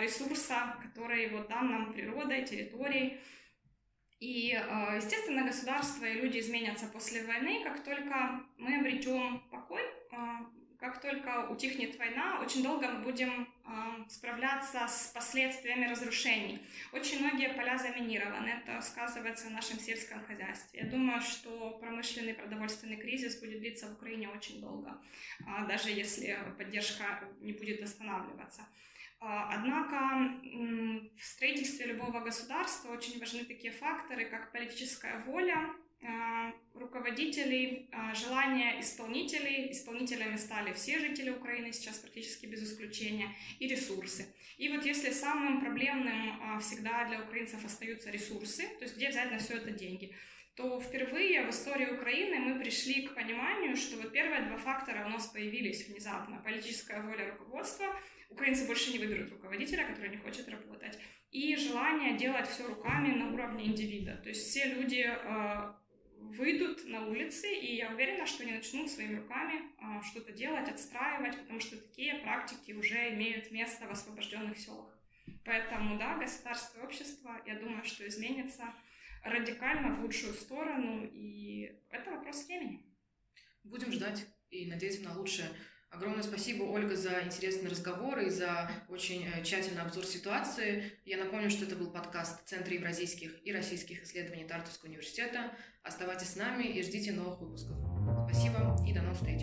ресурса, 0.00 0.76
который 0.82 1.30
вот 1.30 1.48
дан 1.48 1.70
нам 1.70 1.92
природой, 1.92 2.44
территорией, 2.44 3.20
и, 4.20 4.52
а, 4.52 4.96
естественно, 4.96 5.44
государство 5.44 6.04
и 6.04 6.20
люди 6.20 6.40
изменятся 6.40 6.86
после 6.86 7.24
войны, 7.24 7.62
как 7.62 7.84
только 7.84 8.44
мы 8.56 8.78
обретем 8.78 9.48
покой, 9.50 9.82
а, 10.10 10.44
как 10.78 11.00
только 11.00 11.48
утихнет 11.48 11.98
война, 11.98 12.40
очень 12.40 12.62
долго 12.62 12.88
мы 12.88 13.02
будем 13.02 13.48
а, 13.64 14.04
справляться 14.08 14.86
с 14.86 15.10
последствиями 15.12 15.86
разрушений. 15.86 16.60
Очень 16.92 17.20
многие 17.20 17.52
поля 17.52 17.76
заминированы, 17.76 18.48
это 18.48 18.80
сказывается 18.80 19.48
в 19.48 19.50
нашем 19.50 19.78
сельском 19.80 20.24
хозяйстве. 20.24 20.80
Я 20.84 20.86
думаю, 20.88 21.20
что 21.20 21.78
промышленный 21.80 22.34
продовольственный 22.34 22.96
кризис 22.96 23.40
будет 23.40 23.58
длиться 23.58 23.88
в 23.88 23.94
Украине 23.94 24.28
очень 24.28 24.60
долго, 24.60 25.00
даже 25.66 25.90
если 25.90 26.38
поддержка 26.56 27.24
не 27.40 27.52
будет 27.52 27.82
останавливаться. 27.82 28.62
А, 29.20 29.50
однако 29.52 30.38
в 31.16 31.24
строительстве 31.24 31.86
любого 31.86 32.20
государства 32.20 32.92
очень 32.92 33.18
важны 33.18 33.44
такие 33.44 33.72
факторы, 33.72 34.26
как 34.26 34.52
политическая 34.52 35.24
воля 35.24 35.74
руководителей, 36.74 37.88
а, 37.92 38.14
желание 38.14 38.80
исполнителей. 38.80 39.70
Исполнителями 39.72 40.36
стали 40.36 40.72
все 40.72 40.98
жители 40.98 41.30
Украины 41.30 41.72
сейчас 41.72 41.98
практически 41.98 42.46
без 42.46 42.62
исключения, 42.62 43.34
и 43.58 43.66
ресурсы. 43.66 44.34
И 44.56 44.68
вот 44.68 44.84
если 44.84 45.10
самым 45.10 45.60
проблемным 45.60 46.60
всегда 46.60 47.04
для 47.08 47.22
украинцев 47.22 47.64
остаются 47.64 48.10
ресурсы, 48.10 48.62
то 48.78 48.84
есть 48.84 48.96
где 48.96 49.08
взять 49.08 49.30
на 49.30 49.38
все 49.38 49.54
это 49.54 49.70
деньги, 49.70 50.14
то 50.56 50.80
впервые 50.80 51.44
в 51.44 51.50
истории 51.50 51.86
Украины 51.86 52.40
мы 52.40 52.58
пришли 52.58 53.06
к 53.06 53.14
пониманию, 53.14 53.76
что 53.76 53.96
вот 53.96 54.12
первые 54.12 54.42
два 54.42 54.56
фактора 54.56 55.06
у 55.06 55.10
нас 55.10 55.26
появились 55.26 55.86
внезапно. 55.86 56.42
Политическая 56.44 57.02
воля 57.02 57.30
руководства— 57.30 57.86
украинцы 58.30 58.66
больше 58.66 58.92
не 58.92 58.98
выберут 58.98 59.32
руководителя, 59.32 59.86
который 59.86 60.10
не 60.10 60.16
хочет 60.16 60.48
работать, 60.48 60.98
и 61.30 61.56
желание 61.56 62.16
делать 62.16 62.48
все 62.48 62.66
руками 62.66 63.14
на 63.14 63.32
уровне 63.32 63.66
индивида. 63.66 64.16
То 64.22 64.28
есть 64.28 64.48
все 64.48 64.66
люди 64.66 65.06
э, 65.06 65.72
выйдут 66.20 66.84
на 66.86 67.06
улицы, 67.06 67.52
и 67.52 67.76
я 67.76 67.90
уверена, 67.90 68.26
что 68.26 68.42
они 68.42 68.52
начнут 68.52 68.90
своими 68.90 69.16
руками 69.16 69.62
э, 69.78 70.02
что-то 70.02 70.32
делать, 70.32 70.68
отстраивать, 70.68 71.38
потому 71.38 71.60
что 71.60 71.76
такие 71.76 72.16
практики 72.16 72.72
уже 72.72 73.14
имеют 73.14 73.50
место 73.50 73.86
в 73.86 73.90
освобожденных 73.90 74.58
селах. 74.58 74.98
Поэтому, 75.44 75.98
да, 75.98 76.18
государство 76.18 76.80
и 76.80 76.84
общество, 76.84 77.40
я 77.46 77.58
думаю, 77.58 77.84
что 77.84 78.06
изменится 78.06 78.74
радикально 79.24 79.96
в 79.96 80.02
лучшую 80.02 80.34
сторону, 80.34 81.08
и 81.12 81.72
это 81.90 82.10
вопрос 82.10 82.46
времени. 82.46 82.84
Будем 83.64 83.92
ждать 83.92 84.26
и 84.50 84.66
надеяться 84.66 85.02
на 85.02 85.16
лучшее. 85.16 85.48
Огромное 85.90 86.22
спасибо, 86.22 86.64
Ольга, 86.64 86.96
за 86.96 87.22
интересный 87.22 87.70
разговор 87.70 88.18
и 88.18 88.28
за 88.28 88.70
очень 88.88 89.26
э, 89.26 89.42
тщательный 89.42 89.80
обзор 89.80 90.04
ситуации. 90.04 90.92
Я 91.06 91.16
напомню, 91.16 91.48
что 91.48 91.64
это 91.64 91.76
был 91.76 91.90
подкаст 91.90 92.46
Центра 92.46 92.74
евразийских 92.74 93.34
и 93.42 93.52
российских 93.52 94.02
исследований 94.02 94.44
Тартовского 94.44 94.90
университета. 94.90 95.56
Оставайтесь 95.88 96.32
с 96.32 96.36
нами 96.36 96.64
и 96.64 96.82
ждите 96.82 97.12
новых 97.12 97.40
выпусков. 97.40 97.76
Спасибо 98.28 98.76
и 98.86 98.92
до 98.92 99.00
новых 99.00 99.16
встреч. 99.16 99.42